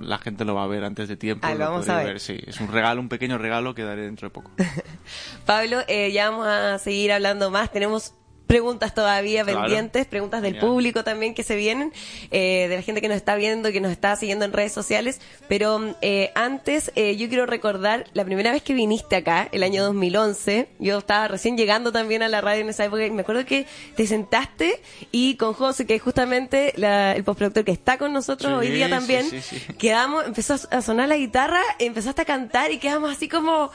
la 0.00 0.18
gente 0.18 0.44
lo 0.44 0.54
va 0.54 0.64
a 0.64 0.66
ver 0.66 0.84
antes 0.84 1.08
de 1.08 1.16
tiempo. 1.16 1.46
Ah, 1.46 1.54
lo 1.54 1.70
vamos 1.70 1.88
a 1.88 1.98
ver. 2.02 2.18
Sí, 2.18 2.38
es 2.46 2.60
un 2.60 2.72
regalo, 2.72 3.00
un 3.00 3.08
pequeño 3.08 3.38
regalo 3.38 3.74
que 3.74 3.84
daré 3.84 4.02
dentro 4.02 4.28
de 4.28 4.32
poco. 4.32 4.50
Pablo, 5.46 5.78
eh, 5.86 6.10
ya 6.12 6.30
vamos 6.30 6.46
a 6.46 6.78
seguir 6.78 7.12
hablando 7.12 7.50
más. 7.50 7.70
Tenemos 7.70 8.14
preguntas 8.48 8.92
todavía 8.94 9.44
Claro. 9.44 9.60
pendientes, 9.60 10.06
preguntas 10.06 10.42
del 10.42 10.54
Genial. 10.54 10.68
público 10.72 11.04
también 11.04 11.34
que 11.34 11.44
se 11.44 11.54
vienen, 11.54 11.92
eh, 12.32 12.66
de 12.68 12.74
la 12.76 12.82
gente 12.82 13.00
que 13.00 13.06
nos 13.08 13.16
está 13.18 13.36
viendo, 13.36 13.70
que 13.70 13.80
nos 13.80 13.92
está 13.92 14.16
siguiendo 14.16 14.44
en 14.44 14.52
redes 14.52 14.72
sociales. 14.72 15.20
Pero 15.48 15.94
eh, 16.02 16.32
antes, 16.34 16.90
eh, 16.96 17.14
yo 17.16 17.28
quiero 17.28 17.46
recordar 17.46 18.06
la 18.14 18.24
primera 18.24 18.50
vez 18.50 18.62
que 18.62 18.74
viniste 18.74 19.14
acá, 19.14 19.48
el 19.52 19.62
año 19.62 19.84
2011. 19.84 20.68
Yo 20.80 20.98
estaba 20.98 21.28
recién 21.28 21.56
llegando 21.56 21.92
también 21.92 22.22
a 22.22 22.28
la 22.28 22.40
radio 22.40 22.62
en 22.62 22.70
esa 22.70 22.84
época 22.86 23.04
y 23.06 23.10
me 23.10 23.20
acuerdo 23.22 23.44
que 23.44 23.66
te 23.94 24.06
sentaste 24.06 24.80
y 25.12 25.36
con 25.36 25.52
José, 25.52 25.86
que 25.86 25.94
es 25.96 26.02
justamente 26.02 26.72
la- 26.76 27.12
el 27.14 27.22
postproductor 27.24 27.64
que 27.64 27.72
está 27.72 27.98
con 27.98 28.12
nosotros 28.12 28.50
Sí, 28.50 28.58
hoy 28.68 28.74
día 28.74 28.88
también, 28.88 29.28
sí, 29.28 29.40
sí. 29.42 29.60
quedamos, 29.78 30.24
empezó 30.26 30.54
a 30.70 30.80
sonar 30.82 31.08
la 31.08 31.16
guitarra, 31.18 31.60
empezaste 31.78 32.22
a 32.22 32.24
cantar 32.24 32.72
y 32.72 32.78
quedamos 32.78 33.12
así 33.12 33.28
como 33.28 33.70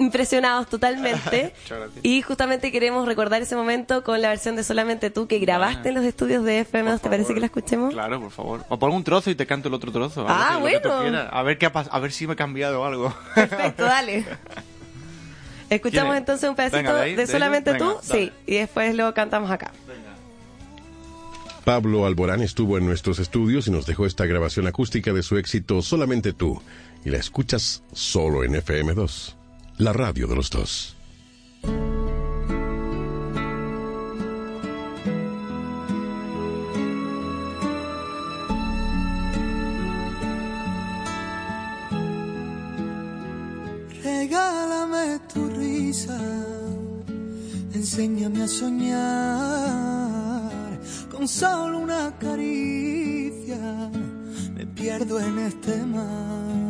impresionados 0.00 0.66
totalmente. 0.68 1.54
Y 2.02 2.22
justamente 2.22 2.72
queremos 2.72 3.06
recordar 3.06 3.42
ese 3.42 3.54
momento 3.54 4.02
con 4.02 4.20
la 4.20 4.28
versión 4.28 4.56
de 4.56 4.64
Solamente 4.64 5.10
tú 5.10 5.26
que 5.26 5.38
grabaste 5.38 5.90
en 5.90 5.94
los 5.94 6.04
estudios 6.04 6.44
de 6.44 6.66
FM2. 6.66 7.00
¿Te 7.00 7.08
parece 7.08 7.34
que 7.34 7.40
la 7.40 7.46
escuchemos? 7.46 7.92
Claro, 7.92 8.20
por 8.20 8.30
favor. 8.30 8.64
O 8.68 8.78
pongo 8.78 8.96
un 8.96 9.04
trozo 9.04 9.30
y 9.30 9.34
te 9.34 9.46
canto 9.46 9.68
el 9.68 9.74
otro 9.74 9.92
trozo. 9.92 10.26
Ah, 10.28 10.58
bueno. 10.60 10.90
A 11.30 11.42
ver 11.42 11.58
qué 11.58 11.66
ha 11.66 11.70
a 11.70 11.98
ver 12.00 12.12
si 12.12 12.26
me 12.26 12.32
he 12.32 12.36
cambiado 12.36 12.84
algo. 12.84 13.14
Perfecto, 13.34 13.84
dale. 13.84 14.24
Escuchamos 15.70 16.16
entonces 16.16 16.48
un 16.48 16.56
pedacito 16.56 16.78
Venga, 16.78 16.94
de 16.94 17.02
ahí, 17.02 17.14
de, 17.14 17.26
de 17.26 17.32
Solamente 17.32 17.70
ello. 17.70 17.94
tú, 17.94 17.98
sí, 18.02 18.32
y 18.46 18.56
después 18.56 18.94
lo 18.96 19.14
cantamos 19.14 19.50
acá. 19.50 19.70
Pablo 21.64 22.06
Alborán 22.06 22.40
estuvo 22.42 22.78
en 22.78 22.86
nuestros 22.86 23.18
estudios 23.20 23.68
y 23.68 23.70
nos 23.70 23.86
dejó 23.86 24.06
esta 24.06 24.26
grabación 24.26 24.66
acústica 24.66 25.12
de 25.12 25.22
su 25.22 25.36
éxito 25.36 25.82
Solamente 25.82 26.32
tú. 26.32 26.60
Y 27.04 27.10
la 27.10 27.18
escuchas 27.18 27.82
solo 27.92 28.42
en 28.44 28.54
FM2, 28.54 29.34
la 29.80 29.92
radio 29.94 30.26
de 30.26 30.36
los 30.36 30.50
dos. 30.50 30.94
Regálame 44.04 45.18
tu 45.32 45.48
risa, 45.48 46.20
enséñame 47.72 48.42
a 48.42 48.48
soñar 48.48 49.30
con 51.10 51.26
solo 51.26 51.78
una 51.78 52.18
caricia. 52.18 53.90
Me 54.54 54.66
pierdo 54.66 55.18
en 55.20 55.38
este 55.38 55.76
mar. 55.86 56.69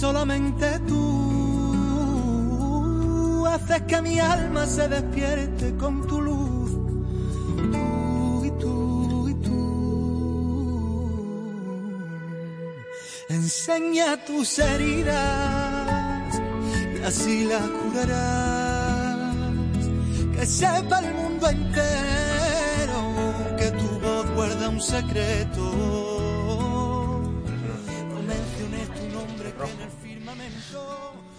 solamente 0.00 0.78
tú. 0.80 0.96
Haces 3.46 3.82
que 3.88 4.02
mi 4.02 4.18
alma 4.20 4.66
se 4.66 4.86
despierte 4.88 5.74
con 5.76 6.06
tu 6.06 6.20
luz. 6.20 6.70
Tú 7.72 8.44
y 8.44 8.50
tú 8.62 9.28
y 9.28 9.34
tú. 9.46 9.56
Enseña 13.30 14.22
tus 14.26 14.58
heridas 14.58 16.40
y 16.96 17.02
así 17.02 17.44
las 17.44 17.66
curarás. 17.78 19.36
Que 20.34 20.44
sepa 20.44 20.98
el 20.98 21.14
mundo 21.14 21.48
entero 21.48 22.98
que 23.58 23.70
tu 23.70 23.88
voz 24.00 24.26
guarda 24.34 24.68
un 24.68 24.80
secreto. 24.80 26.15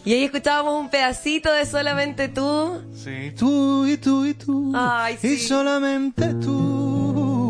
Y 0.07 0.13
ahí 0.13 0.23
escuchábamos 0.23 0.79
un 0.79 0.89
pedacito 0.89 1.51
de 1.51 1.65
Solamente 1.65 2.29
tú. 2.29 2.81
Sí. 2.95 3.33
Tú 3.37 3.85
y 3.85 3.97
tú 3.97 4.23
y 4.25 4.33
tú. 4.35 4.71
Ay, 4.73 5.17
sí. 5.19 5.33
Y 5.33 5.37
solamente 5.37 6.33
tú 6.35 7.45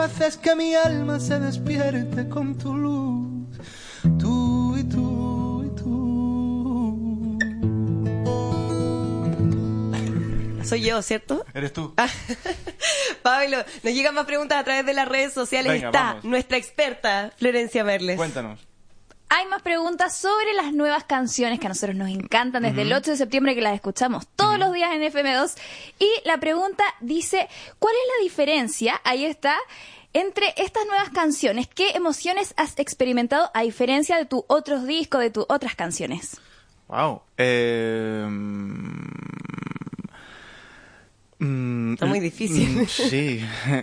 haces 0.00 0.36
que 0.36 0.56
mi 0.56 0.74
alma 0.74 1.20
se 1.20 1.38
despierte 1.38 2.28
con 2.28 2.58
tu 2.58 2.74
luz. 2.74 3.56
Tú 4.18 4.76
y 4.78 4.82
tú 4.82 5.62
y 5.64 5.70
tú. 5.76 7.38
Soy 10.64 10.82
yo, 10.82 11.00
¿cierto? 11.02 11.46
Eres 11.54 11.72
tú. 11.72 11.94
Pablo, 13.22 13.58
nos 13.84 13.94
llegan 13.94 14.16
más 14.16 14.24
preguntas 14.26 14.58
a 14.58 14.64
través 14.64 14.84
de 14.84 14.92
las 14.92 15.06
redes 15.06 15.34
sociales. 15.34 15.72
Venga, 15.72 15.86
Está 15.90 16.02
vamos. 16.02 16.24
nuestra 16.24 16.56
experta, 16.56 17.30
Florencia 17.36 17.84
Merles. 17.84 18.16
Cuéntanos. 18.16 18.67
Hay 19.30 19.46
más 19.46 19.60
preguntas 19.60 20.16
sobre 20.16 20.54
las 20.54 20.72
nuevas 20.72 21.04
canciones 21.04 21.60
que 21.60 21.66
a 21.66 21.68
nosotros 21.68 21.94
nos 21.94 22.08
encantan 22.08 22.62
desde 22.62 22.82
el 22.82 22.92
8 22.92 23.10
de 23.10 23.16
septiembre 23.18 23.54
que 23.54 23.60
las 23.60 23.74
escuchamos 23.74 24.26
todos 24.36 24.58
los 24.58 24.72
días 24.72 24.90
en 24.94 25.02
FM2. 25.02 25.54
Y 25.98 26.08
la 26.24 26.38
pregunta 26.38 26.82
dice, 27.00 27.48
¿cuál 27.78 27.94
es 27.94 28.16
la 28.16 28.22
diferencia? 28.22 29.00
Ahí 29.04 29.26
está. 29.26 29.56
Entre 30.14 30.54
estas 30.56 30.86
nuevas 30.86 31.10
canciones, 31.10 31.68
¿qué 31.68 31.90
emociones 31.90 32.54
has 32.56 32.78
experimentado 32.78 33.50
a 33.52 33.62
diferencia 33.62 34.16
de 34.16 34.24
tus 34.24 34.42
otros 34.46 34.86
discos, 34.86 35.20
de 35.20 35.30
tus 35.30 35.44
otras 35.48 35.74
canciones? 35.74 36.40
Wow. 36.88 37.20
Eh, 37.36 38.26
mm, 41.38 41.92
Está 41.94 42.06
muy 42.06 42.20
difícil. 42.20 42.82
mm, 42.82 42.86
Sí. 42.86 43.40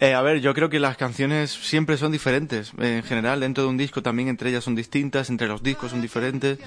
Eh, 0.00 0.14
a 0.14 0.22
ver, 0.22 0.40
yo 0.40 0.54
creo 0.54 0.68
que 0.68 0.80
las 0.80 0.96
canciones 0.96 1.50
siempre 1.50 1.96
son 1.96 2.12
diferentes. 2.12 2.72
En 2.78 3.02
general, 3.02 3.40
dentro 3.40 3.64
de 3.64 3.70
un 3.70 3.76
disco 3.76 4.02
también 4.02 4.28
entre 4.28 4.50
ellas 4.50 4.64
son 4.64 4.74
distintas, 4.74 5.30
entre 5.30 5.46
los 5.48 5.62
discos 5.62 5.90
son 5.92 6.02
diferentes. 6.02 6.58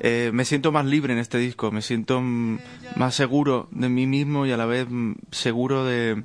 Eh, 0.00 0.30
me 0.32 0.44
siento 0.44 0.72
más 0.72 0.86
libre 0.86 1.12
en 1.12 1.18
este 1.18 1.38
disco, 1.38 1.70
me 1.70 1.82
siento 1.82 2.20
mm, 2.20 2.58
más 2.96 3.14
seguro 3.14 3.68
de 3.70 3.88
mí 3.88 4.06
mismo 4.06 4.46
y 4.46 4.52
a 4.52 4.56
la 4.56 4.66
vez 4.66 4.86
mm, 4.88 5.12
seguro 5.30 5.84
de, 5.84 6.22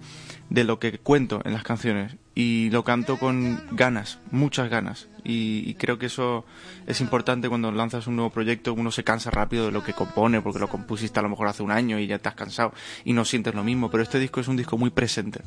de 0.49 0.63
lo 0.63 0.79
que 0.79 0.97
cuento 0.99 1.41
en 1.45 1.53
las 1.53 1.63
canciones. 1.63 2.15
Y 2.35 2.69
lo 2.69 2.83
canto 2.83 3.17
con 3.17 3.63
ganas, 3.71 4.19
muchas 4.29 4.69
ganas. 4.69 5.07
Y, 5.23 5.63
y 5.65 5.75
creo 5.75 5.97
que 5.97 6.07
eso 6.07 6.45
es 6.85 6.99
importante 6.99 7.47
cuando 7.47 7.71
lanzas 7.71 8.07
un 8.07 8.17
nuevo 8.17 8.29
proyecto. 8.29 8.73
Uno 8.73 8.91
se 8.91 9.05
cansa 9.05 9.31
rápido 9.31 9.65
de 9.65 9.71
lo 9.71 9.83
que 9.83 9.93
compone, 9.93 10.41
porque 10.41 10.59
lo 10.59 10.67
compusiste 10.67 11.17
a 11.17 11.23
lo 11.23 11.29
mejor 11.29 11.47
hace 11.47 11.63
un 11.63 11.71
año 11.71 11.97
y 11.97 12.07
ya 12.07 12.19
has 12.21 12.35
cansado 12.35 12.73
y 13.05 13.13
no 13.13 13.23
sientes 13.23 13.55
lo 13.55 13.63
mismo. 13.63 13.89
Pero 13.89 14.03
este 14.03 14.19
disco 14.19 14.41
es 14.41 14.49
un 14.49 14.57
disco 14.57 14.77
muy 14.77 14.89
presente. 14.89 15.41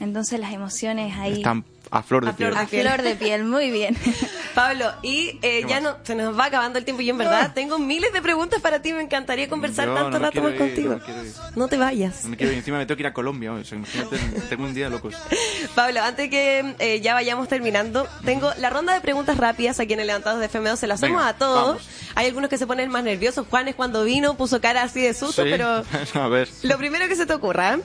Entonces 0.00 0.40
las 0.40 0.52
emociones 0.52 1.16
ahí 1.16 1.34
Están 1.34 1.64
a 1.90 2.02
flor 2.02 2.24
de 2.24 2.30
A 2.30 2.34
flor 2.34 2.50
piel. 2.66 2.86
a 2.88 2.92
flor 2.96 3.02
de 3.02 3.14
piel, 3.14 3.44
muy 3.44 3.70
bien. 3.70 3.96
Pablo, 4.54 4.92
y 5.02 5.38
eh, 5.42 5.64
ya 5.68 5.80
no, 5.80 5.96
se 6.02 6.14
nos 6.14 6.36
va 6.38 6.46
acabando 6.46 6.78
el 6.78 6.84
tiempo 6.84 7.02
y 7.02 7.10
en 7.10 7.18
verdad 7.18 7.52
tengo 7.54 7.78
miles 7.78 8.12
de 8.12 8.20
preguntas 8.22 8.60
para 8.60 8.80
ti. 8.82 8.92
Me 8.92 9.02
encantaría 9.02 9.48
conversar 9.48 9.86
Yo 9.88 9.94
tanto 9.94 10.18
no 10.18 10.24
rato 10.26 10.42
más 10.42 10.54
contigo. 10.54 10.96
no. 10.96 11.32
No 11.56 11.68
te 11.68 11.76
vayas. 11.76 12.24
No 12.24 12.30
me 12.30 12.36
quiero 12.36 12.52
ir. 12.52 12.58
Encima 12.58 12.78
me 12.78 12.86
tengo 12.86 12.96
que 12.96 13.02
ir 13.02 13.06
a 13.08 13.12
Colombia. 13.12 13.52
O 13.52 13.64
sea, 13.64 13.78
imagínate, 13.78 14.16
tengo 14.48 14.64
un 14.64 14.74
día 14.74 14.84
de 14.86 14.90
locos. 14.90 15.14
Pablo, 15.74 16.02
antes 16.02 16.30
que 16.30 16.74
eh, 16.78 17.00
ya 17.00 17.14
vayamos 17.14 17.46
terminando, 17.48 18.08
tengo 18.24 18.50
la 18.58 18.70
ronda 18.70 18.94
de 18.94 19.00
preguntas 19.00 19.36
rápidas 19.36 19.78
aquí 19.78 19.92
en 19.92 20.00
el 20.00 20.06
Levantados 20.08 20.40
de 20.40 20.48
FM2. 20.50 20.76
Se 20.76 20.86
la 20.86 20.94
hacemos 20.94 21.18
Venga, 21.18 21.28
a 21.28 21.36
todos. 21.36 21.66
vamos. 21.66 21.88
Hay 22.16 22.26
algunos 22.26 22.48
que 22.50 22.58
se 22.58 22.66
ponen 22.66 22.90
más 22.90 23.04
nerviosos. 23.04 23.46
Juanes 23.48 23.74
cuando 23.74 24.04
vino 24.04 24.36
puso 24.36 24.60
cara 24.60 24.82
así 24.82 25.00
de 25.02 25.14
susto, 25.14 25.42
Sí. 25.44 25.48
pero 25.50 25.82
a 26.14 26.28
ver. 26.28 26.48
lo 26.62 26.76
primero 26.78 27.06
que 27.08 27.16
se 27.16 27.26
te 27.26 27.34
ocurra. 27.34 27.74
Eh, 27.74 27.80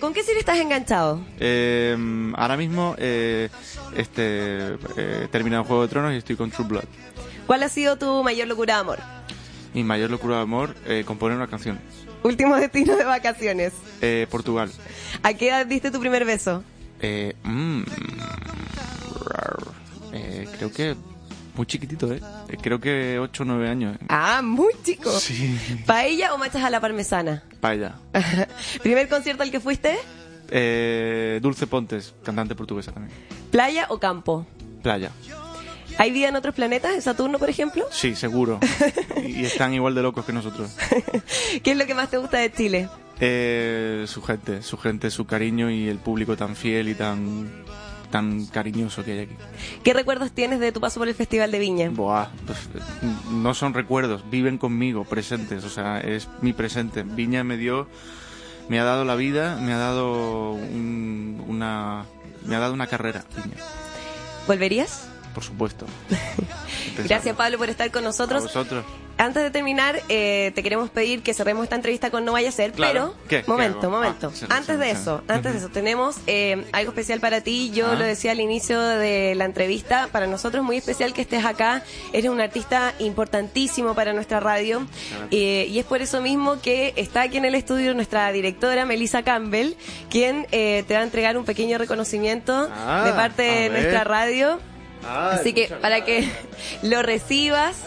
¿Con 0.00 0.14
qué 0.14 0.22
serie 0.22 0.40
estás 0.40 0.58
enganchado? 0.58 1.20
Eh, 1.38 1.94
ahora 2.34 2.56
mismo 2.56 2.94
eh, 2.98 3.50
este, 3.94 4.74
eh, 4.96 5.24
he 5.24 5.28
terminado 5.28 5.64
Juego 5.64 5.82
de 5.82 5.88
Tronos 5.88 6.14
y 6.14 6.16
estoy 6.16 6.34
con 6.34 6.50
True 6.50 6.66
Blood. 6.66 6.84
¿Cuál 7.46 7.62
ha 7.62 7.68
sido 7.68 7.96
tu 7.96 8.24
mayor 8.24 8.48
locura 8.48 8.74
de 8.74 8.80
amor? 8.80 8.98
Mi 9.74 9.84
mayor 9.84 10.10
locura 10.10 10.36
de 10.36 10.42
amor, 10.42 10.74
eh, 10.86 11.04
componer 11.06 11.36
una 11.36 11.46
canción. 11.46 11.78
Último 12.22 12.56
destino 12.60 12.96
de 12.96 13.04
vacaciones. 13.04 13.74
Eh, 14.00 14.26
Portugal. 14.30 14.70
¿A 15.22 15.34
qué 15.34 15.48
edad 15.48 15.66
diste 15.66 15.90
tu 15.90 16.00
primer 16.00 16.24
beso? 16.24 16.64
Eh, 17.00 17.34
mm. 17.44 17.82
Eh, 20.14 20.48
creo 20.56 20.72
que 20.72 20.96
muy 21.56 21.66
chiquitito, 21.66 22.12
¿eh? 22.12 22.20
Eh, 22.48 22.56
Creo 22.60 22.78
que 22.80 23.18
8 23.18 23.42
o 23.42 23.46
9 23.46 23.68
años. 23.68 23.96
Ah, 24.08 24.40
muy 24.42 24.72
chico. 24.84 25.10
Sí. 25.18 25.58
¿Paella 25.86 26.34
o 26.34 26.38
machas 26.38 26.62
a 26.62 26.70
la 26.70 26.80
parmesana? 26.80 27.42
Paella. 27.60 27.96
¿Primer 28.82 29.08
concierto 29.08 29.42
al 29.42 29.50
que 29.50 29.60
fuiste? 29.60 29.96
Eh, 30.50 31.40
Dulce 31.42 31.66
Pontes, 31.66 32.14
cantante 32.22 32.54
portuguesa 32.54 32.92
también. 32.92 33.16
¿Playa 33.50 33.86
o 33.88 33.98
campo? 33.98 34.46
Playa. 34.82 35.10
¿Hay 35.98 36.10
vida 36.10 36.28
en 36.28 36.36
otros 36.36 36.54
planetas? 36.54 36.94
¿En 36.94 37.02
Saturno, 37.02 37.38
por 37.38 37.48
ejemplo? 37.48 37.86
Sí, 37.90 38.14
seguro. 38.14 38.60
y, 39.24 39.26
y 39.40 39.44
están 39.46 39.72
igual 39.74 39.94
de 39.94 40.02
locos 40.02 40.24
que 40.24 40.32
nosotros. 40.32 40.76
¿Qué 41.62 41.70
es 41.72 41.76
lo 41.76 41.86
que 41.86 41.94
más 41.94 42.10
te 42.10 42.18
gusta 42.18 42.38
de 42.38 42.52
Chile? 42.52 42.88
Eh, 43.18 44.04
su 44.06 44.20
gente, 44.22 44.62
su 44.62 44.76
gente, 44.76 45.10
su 45.10 45.24
cariño 45.24 45.70
y 45.70 45.88
el 45.88 45.98
público 45.98 46.36
tan 46.36 46.54
fiel 46.54 46.88
y 46.90 46.94
tan 46.94 47.50
tan 48.10 48.46
cariñoso 48.46 49.04
que 49.04 49.12
hay 49.12 49.18
aquí. 49.20 49.34
¿Qué 49.84 49.92
recuerdos 49.92 50.32
tienes 50.32 50.60
de 50.60 50.72
tu 50.72 50.80
paso 50.80 51.00
por 51.00 51.08
el 51.08 51.14
Festival 51.14 51.50
de 51.50 51.58
Viña? 51.58 51.90
Buah, 51.90 52.28
pues, 52.46 52.58
no 53.30 53.54
son 53.54 53.74
recuerdos, 53.74 54.22
viven 54.30 54.58
conmigo, 54.58 55.04
presentes, 55.04 55.64
o 55.64 55.68
sea, 55.70 56.00
es 56.00 56.28
mi 56.42 56.52
presente. 56.52 57.02
Viña 57.02 57.44
me 57.44 57.56
dio, 57.56 57.88
me 58.68 58.78
ha 58.80 58.84
dado 58.84 59.04
la 59.04 59.14
vida, 59.16 59.56
me 59.60 59.72
ha 59.72 59.78
dado 59.78 60.52
un- 60.52 61.42
una, 61.48 62.04
me 62.44 62.56
ha 62.56 62.58
dado 62.58 62.72
una 62.74 62.86
carrera, 62.86 63.24
Viña, 63.36 63.56
¿Volverías? 64.46 65.08
Por 65.36 65.44
supuesto. 65.44 65.84
Gracias, 67.04 67.36
Pablo, 67.36 67.58
por 67.58 67.68
estar 67.68 67.90
con 67.90 68.04
A 68.04 68.06
nosotros. 68.06 68.44
vosotros. 68.44 68.84
Antes 69.18 69.42
de 69.42 69.50
terminar, 69.50 70.02
eh, 70.10 70.52
te 70.54 70.62
queremos 70.62 70.90
pedir 70.90 71.22
que 71.22 71.32
cerremos 71.32 71.64
esta 71.64 71.76
entrevista 71.76 72.10
con 72.10 72.24
No 72.26 72.32
Vaya 72.32 72.50
a 72.50 72.52
Ser, 72.52 72.72
Claro. 72.72 73.14
pero... 73.16 73.28
¿Qué? 73.28 73.42
¿Qué 73.42 73.50
Momento, 73.50 73.90
momento. 73.90 74.28
Ah, 74.30 74.36
sí, 74.36 74.46
antes 74.50 74.76
sí, 74.76 74.80
de 74.80 74.84
sí. 74.94 75.00
eso, 75.00 75.22
antes 75.28 75.52
de 75.52 75.58
eso, 75.58 75.68
tenemos 75.70 76.16
eh, 76.26 76.64
algo 76.72 76.90
especial 76.90 77.20
para 77.20 77.40
ti. 77.42 77.70
Yo 77.74 77.86
Ah. 77.92 77.94
lo 77.94 78.04
decía 78.04 78.32
al 78.32 78.40
inicio 78.40 78.78
de 78.80 79.34
la 79.34 79.44
entrevista. 79.46 80.08
Para 80.12 80.26
nosotros 80.26 80.62
es 80.62 80.66
muy 80.66 80.76
especial 80.78 81.12
que 81.14 81.22
estés 81.22 81.44
acá. 81.46 81.82
Eres 82.12 82.30
un 82.30 82.40
artista 82.42 82.94
importantísimo 82.98 83.94
para 83.94 84.12
nuestra 84.14 84.40
radio. 84.40 84.86
Eh, 85.30 85.66
y 85.70 85.78
es 85.78 85.84
por 85.86 86.00
eso 86.02 86.20
mismo 86.20 86.60
que 86.62 86.92
está 86.96 87.22
aquí 87.22 87.36
en 87.38 87.44
el 87.46 87.54
estudio 87.54 87.94
nuestra 87.94 88.30
directora, 88.32 88.84
Melissa 88.84 89.22
Campbell, 89.22 89.74
quien 90.10 90.46
eh, 90.52 90.84
te 90.88 90.92
va 90.94 91.00
a 91.00 91.04
entregar 91.04 91.38
un 91.38 91.44
pequeño 91.46 91.78
reconocimiento 91.78 92.68
Ah, 92.70 93.02
de 93.06 93.12
parte 93.12 93.48
a 93.50 93.60
de 93.62 93.68
nuestra 93.70 94.04
radio. 94.04 94.60
Ay, 95.04 95.38
Así 95.38 95.52
que 95.52 95.62
muchas 95.62 95.80
para 95.80 96.04
que 96.04 96.28
lo 96.82 97.02
recibas, 97.02 97.76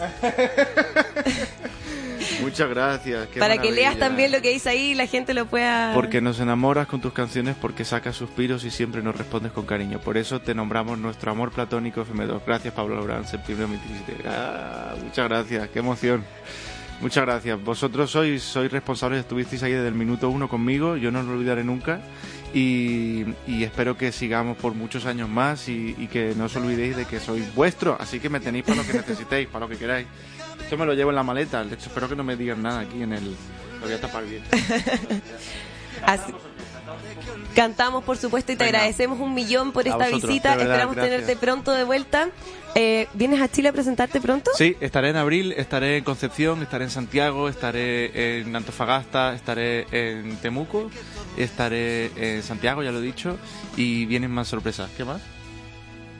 Muchas 2.42 2.68
gracias. 2.68 3.28
qué 3.28 3.40
para 3.40 3.58
que 3.58 3.72
leas 3.72 3.98
también 3.98 4.32
lo 4.32 4.40
que 4.40 4.50
dice 4.50 4.70
ahí 4.70 4.90
y 4.90 4.94
la 4.94 5.06
gente 5.06 5.34
lo 5.34 5.46
pueda... 5.46 5.92
Porque 5.94 6.20
nos 6.20 6.40
enamoras 6.40 6.86
con 6.86 7.00
tus 7.00 7.12
canciones, 7.12 7.56
porque 7.60 7.84
sacas 7.84 8.16
suspiros 8.16 8.64
y 8.64 8.70
siempre 8.70 9.02
nos 9.02 9.16
respondes 9.16 9.52
con 9.52 9.66
cariño. 9.66 10.00
Por 10.00 10.16
eso 10.16 10.40
te 10.40 10.54
nombramos 10.54 10.98
nuestro 10.98 11.30
amor 11.30 11.50
platónico 11.50 12.04
FM2. 12.04 12.42
Gracias, 12.46 12.74
Pablo 12.74 12.96
Lorán, 12.96 13.26
septiembre 13.26 13.66
de 13.66 13.72
2017. 13.74 14.28
Ah, 14.28 14.94
muchas 15.02 15.28
gracias, 15.28 15.68
qué 15.70 15.78
emoción. 15.78 16.24
Muchas 17.00 17.24
gracias. 17.24 17.62
Vosotros 17.62 18.10
sois, 18.10 18.42
sois 18.42 18.70
responsables, 18.70 19.20
estuvisteis 19.20 19.62
ahí 19.62 19.72
desde 19.72 19.88
el 19.88 19.94
minuto 19.94 20.28
uno 20.28 20.48
conmigo, 20.48 20.96
yo 20.96 21.10
no 21.10 21.22
lo 21.22 21.32
olvidaré 21.32 21.64
nunca. 21.64 22.00
Y, 22.52 23.24
espero 23.62 23.96
que 23.96 24.10
sigamos 24.12 24.56
por 24.56 24.74
muchos 24.74 25.06
años 25.06 25.28
más 25.28 25.68
y, 25.68 25.94
y 25.98 26.08
que 26.08 26.34
no 26.36 26.44
os 26.46 26.56
olvidéis 26.56 26.96
de 26.96 27.04
que 27.04 27.20
soy 27.20 27.42
vuestro. 27.54 27.96
Así 28.00 28.18
que 28.18 28.28
me 28.28 28.40
tenéis 28.40 28.64
para 28.64 28.78
lo 28.78 28.86
que 28.86 28.94
necesitéis, 28.94 29.48
para 29.48 29.66
lo 29.66 29.70
que 29.70 29.76
queráis. 29.78 30.06
Esto 30.60 30.76
me 30.76 30.84
lo 30.86 30.94
llevo 30.94 31.10
en 31.10 31.16
la 31.16 31.22
maleta. 31.22 31.62
De 31.64 31.74
hecho, 31.74 31.86
espero 31.88 32.08
que 32.08 32.16
no 32.16 32.24
me 32.24 32.36
digan 32.36 32.62
nada 32.62 32.80
aquí 32.80 33.02
en 33.02 33.12
el... 33.12 33.24
Lo 33.80 33.86
voy 33.86 33.92
a 33.94 34.00
tapar 34.00 34.24
bien. 34.24 34.42
Así- 36.04 36.34
Cantamos, 37.54 38.04
por 38.04 38.16
supuesto, 38.16 38.52
y 38.52 38.56
te 38.56 38.64
Venga. 38.64 38.78
agradecemos 38.78 39.18
un 39.20 39.34
millón 39.34 39.72
por 39.72 39.86
A 39.86 39.90
esta 39.90 40.04
vosotros, 40.06 40.22
visita. 40.30 40.50
verdad, 40.50 40.66
Esperamos 40.72 40.94
gracias. 40.96 41.16
tenerte 41.20 41.36
pronto 41.40 41.72
de 41.72 41.84
vuelta. 41.84 42.28
Eh, 42.74 43.08
¿Vienes 43.14 43.40
a 43.40 43.48
Chile 43.48 43.68
a 43.70 43.72
presentarte 43.72 44.20
pronto? 44.20 44.50
Sí, 44.56 44.76
estaré 44.80 45.08
en 45.10 45.16
abril, 45.16 45.52
estaré 45.56 45.96
en 45.98 46.04
Concepción, 46.04 46.62
estaré 46.62 46.84
en 46.84 46.90
Santiago, 46.90 47.48
estaré 47.48 48.40
en 48.40 48.54
Antofagasta, 48.54 49.34
estaré 49.34 49.86
en 49.90 50.36
Temuco, 50.36 50.90
estaré 51.36 52.10
en 52.16 52.42
Santiago, 52.42 52.82
ya 52.82 52.92
lo 52.92 52.98
he 53.00 53.02
dicho, 53.02 53.36
y 53.76 54.06
vienen 54.06 54.30
más 54.30 54.48
sorpresas. 54.48 54.88
¿Qué 54.96 55.04
más? 55.04 55.20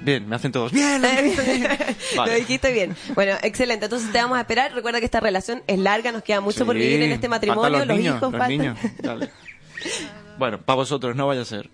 Bien, 0.03 0.27
me 0.27 0.35
hacen 0.35 0.51
todos. 0.51 0.73
Bien, 0.73 1.01
lo 1.03 1.09
dijiste 1.11 1.43
bien. 1.59 1.69
Vale. 2.17 2.33
Lo 2.33 2.39
dijiste 2.39 2.73
bien. 2.73 2.97
Bueno, 3.15 3.37
excelente. 3.43 3.85
Entonces 3.85 4.11
te 4.11 4.17
vamos 4.19 4.39
a 4.39 4.41
esperar. 4.41 4.73
Recuerda 4.73 4.99
que 4.99 5.05
esta 5.05 5.21
relación 5.21 5.63
es 5.67 5.79
larga, 5.79 6.11
nos 6.11 6.23
queda 6.23 6.41
mucho 6.41 6.65
por 6.65 6.75
Sí, 6.75 6.81
vivir 6.81 7.03
en 7.03 7.13
este 7.13 7.29
matrimonio. 7.29 7.69
Los, 7.79 7.87
Los, 7.87 7.97
niños, 7.99 8.17
hijos 8.17 8.33
los 8.33 8.39
faltan. 8.41 8.49
niños. 8.49 8.79
Dale. 9.03 9.29
Bueno, 10.41 10.59
para 10.59 10.77
vosotros, 10.77 11.15
no 11.17 11.27
vaya 11.27 11.43
a 11.43 11.45
ser. 11.45 11.69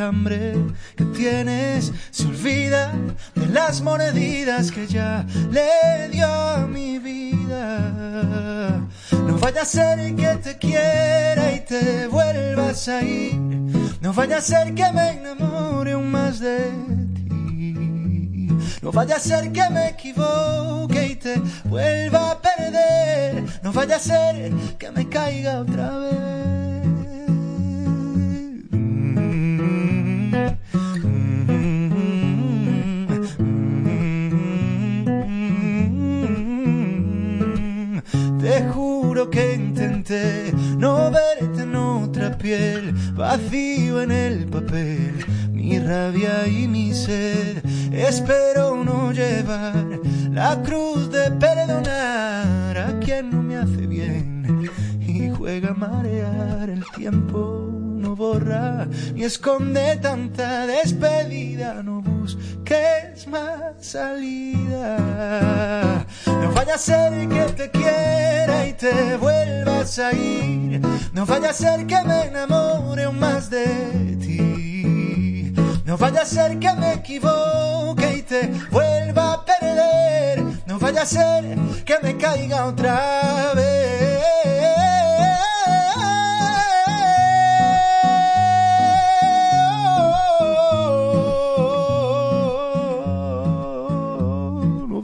Hambre 0.00 0.54
que 0.96 1.04
tienes 1.04 1.92
se 2.10 2.26
olvida 2.26 2.92
de 3.34 3.46
las 3.46 3.82
moneditas 3.82 4.70
que 4.72 4.86
ya 4.86 5.26
le 5.50 6.08
dio 6.10 6.26
a 6.26 6.66
mi 6.66 6.98
vida. 6.98 8.80
No 9.12 9.38
vaya 9.38 9.62
a 9.62 9.64
ser 9.64 10.14
que 10.16 10.36
te 10.42 10.58
quiera 10.58 11.52
y 11.52 11.60
te 11.60 12.06
vuelvas 12.06 12.88
a 12.88 13.02
ir. 13.02 13.36
No 14.00 14.12
vaya 14.12 14.38
a 14.38 14.40
ser 14.40 14.74
que 14.74 14.90
me 14.92 15.10
enamore 15.10 15.92
aún 15.92 16.10
más 16.10 16.40
de 16.40 16.70
ti. 17.14 18.48
No 18.82 18.90
vaya 18.92 19.16
a 19.16 19.20
ser 19.20 19.52
que 19.52 19.68
me 19.70 19.88
equivoque 19.88 21.06
y 21.06 21.16
te 21.16 21.42
vuelva 21.64 22.32
a 22.32 22.40
perder. 22.40 23.44
No 23.62 23.72
vaya 23.72 23.96
a 23.96 24.00
ser 24.00 24.52
que 24.78 24.90
me 24.90 25.08
caiga 25.08 25.60
otra 25.60 25.98
vez. 25.98 26.40
No 40.76 41.10
verte 41.10 41.62
en 41.62 41.76
otra 41.76 42.36
piel, 42.36 42.92
vacío 43.14 44.02
en 44.02 44.10
el 44.10 44.46
papel, 44.46 45.24
mi 45.52 45.78
rabia 45.78 46.48
y 46.48 46.66
mi 46.66 46.92
sed. 46.92 47.64
Espero 47.92 48.82
no 48.82 49.12
llevar 49.12 50.00
la 50.32 50.60
cruz 50.62 51.10
de 51.12 51.30
perdonar 51.32 52.76
a 52.76 52.98
quien 52.98 53.30
no 53.30 53.42
me 53.42 53.56
hace 53.56 53.86
bien 53.86 54.68
y 55.00 55.30
juega 55.30 55.70
a 55.70 55.74
marear 55.74 56.70
el 56.70 56.84
tiempo. 56.96 57.68
No 57.70 58.16
borra 58.16 58.88
ni 59.14 59.22
esconde 59.22 59.96
tanta 59.96 60.66
despedida, 60.66 61.82
no 61.84 62.02
No 66.26 66.52
vaya 66.54 66.74
a 66.74 66.78
ser 66.78 67.28
que 67.28 67.42
te 67.56 67.70
quiera 67.70 68.66
y 68.68 68.72
te 68.74 69.16
vuelvas 69.16 69.98
a 69.98 70.12
ir. 70.12 70.80
No 71.12 71.26
vaya 71.26 71.50
a 71.50 71.52
ser 71.52 71.84
que 71.86 72.00
me 72.04 72.26
enamore 72.26 73.04
aún 73.04 73.18
más 73.18 73.50
de 73.50 73.66
ti. 74.20 75.52
No 75.84 75.96
vaya 75.98 76.22
a 76.22 76.26
ser 76.26 76.60
que 76.60 76.72
me 76.74 76.92
equivoque 76.92 78.18
y 78.18 78.22
te 78.22 78.52
vuelva 78.70 79.32
a 79.32 79.44
perder. 79.44 80.44
No 80.66 80.78
vaya 80.78 81.02
a 81.02 81.06
ser 81.06 81.58
que 81.84 81.98
me 82.02 82.16
caiga 82.16 82.66
otra 82.66 83.52
vez. 83.54 84.59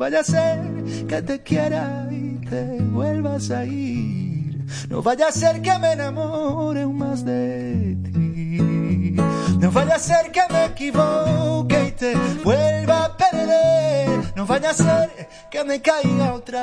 Vaya 0.07 0.21
a 0.21 0.25
ser 0.25 0.61
que 1.09 1.21
te 1.21 1.43
quiera 1.43 2.07
y 2.13 2.39
te 2.49 2.79
vuelvas 2.81 3.51
a 3.51 3.65
ir. 3.65 4.65
No 4.89 5.03
vaya 5.03 5.27
a 5.27 5.33
ser 5.33 5.61
que 5.61 5.77
me 5.81 5.95
enamore 5.95 6.87
más 6.87 7.25
de 7.25 7.97
ti. 8.05 9.17
No 9.59 9.73
vaya 9.73 9.97
a 9.97 9.99
ser 9.99 10.31
que 10.31 10.43
me 10.49 10.67
equivoque 10.67 11.87
y 11.89 11.91
te 11.91 12.15
vuelva 12.45 13.07
a 13.07 13.17
perder. 13.17 14.33
No 14.37 14.47
vaya 14.47 14.71
a 14.71 14.75
ser 14.75 15.29
que 15.51 15.65
me 15.65 15.83
caiga 15.83 16.35
otra 16.35 16.63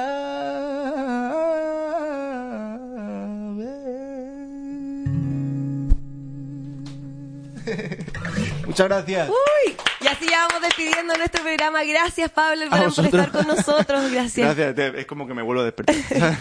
Muchas 8.67 8.88
gracias. 8.88 9.30
Uy, 9.30 9.76
y 10.02 10.08
así 10.08 10.26
ya 10.30 10.47
vamos 10.47 10.62
despidiendo 10.62 11.15
nuestro 11.17 11.43
programa. 11.43 11.84
Gracias, 11.84 12.30
Pablo, 12.32 12.65
por 12.69 13.06
estar 13.06 13.32
con 13.32 13.47
nosotros. 13.47 14.12
Gracias. 14.12 14.56
Gracias, 14.56 14.95
es 14.95 15.06
como 15.06 15.28
que 15.28 15.34
me 15.34 15.41
vuelvo 15.41 15.62
a 15.62 15.65
despertar. 15.65 15.95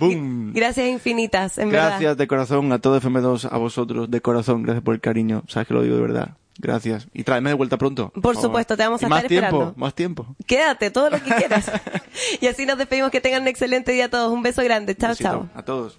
¡Bum! 0.00 0.52
Gracias 0.52 0.86
infinitas, 0.86 1.58
en 1.58 1.70
verdad. 1.70 1.90
Gracias 1.90 2.16
de 2.16 2.26
corazón 2.26 2.72
a 2.72 2.78
todo 2.78 3.00
FM2, 3.00 3.48
a 3.50 3.56
vosotros, 3.58 4.10
de 4.10 4.20
corazón, 4.20 4.62
gracias 4.62 4.84
por 4.84 4.94
el 4.94 5.00
cariño. 5.00 5.44
Sabes 5.48 5.68
que 5.68 5.74
lo 5.74 5.82
digo 5.82 5.96
de 5.96 6.02
verdad. 6.02 6.30
Gracias. 6.60 7.06
Y 7.14 7.22
tráeme 7.22 7.50
de 7.50 7.54
vuelta 7.54 7.76
pronto. 7.78 8.10
Por 8.10 8.34
favor. 8.34 8.42
supuesto, 8.42 8.76
te 8.76 8.82
vamos 8.82 9.00
a 9.02 9.06
Y 9.06 9.08
más 9.08 9.18
estar 9.18 9.28
tiempo, 9.28 9.46
esperando. 9.46 9.74
más 9.76 9.94
tiempo. 9.94 10.26
Quédate, 10.44 10.90
todo 10.90 11.08
lo 11.08 11.22
que 11.22 11.30
quieras. 11.32 11.70
y 12.40 12.46
así 12.48 12.66
nos 12.66 12.78
despedimos. 12.78 13.12
Que 13.12 13.20
tengan 13.20 13.42
un 13.42 13.48
excelente 13.48 13.92
día 13.92 14.06
a 14.06 14.08
todos. 14.08 14.32
Un 14.32 14.42
beso 14.42 14.62
grande. 14.64 14.96
Chao, 14.96 15.14
chao. 15.14 15.48
A 15.54 15.62
todos. 15.62 15.98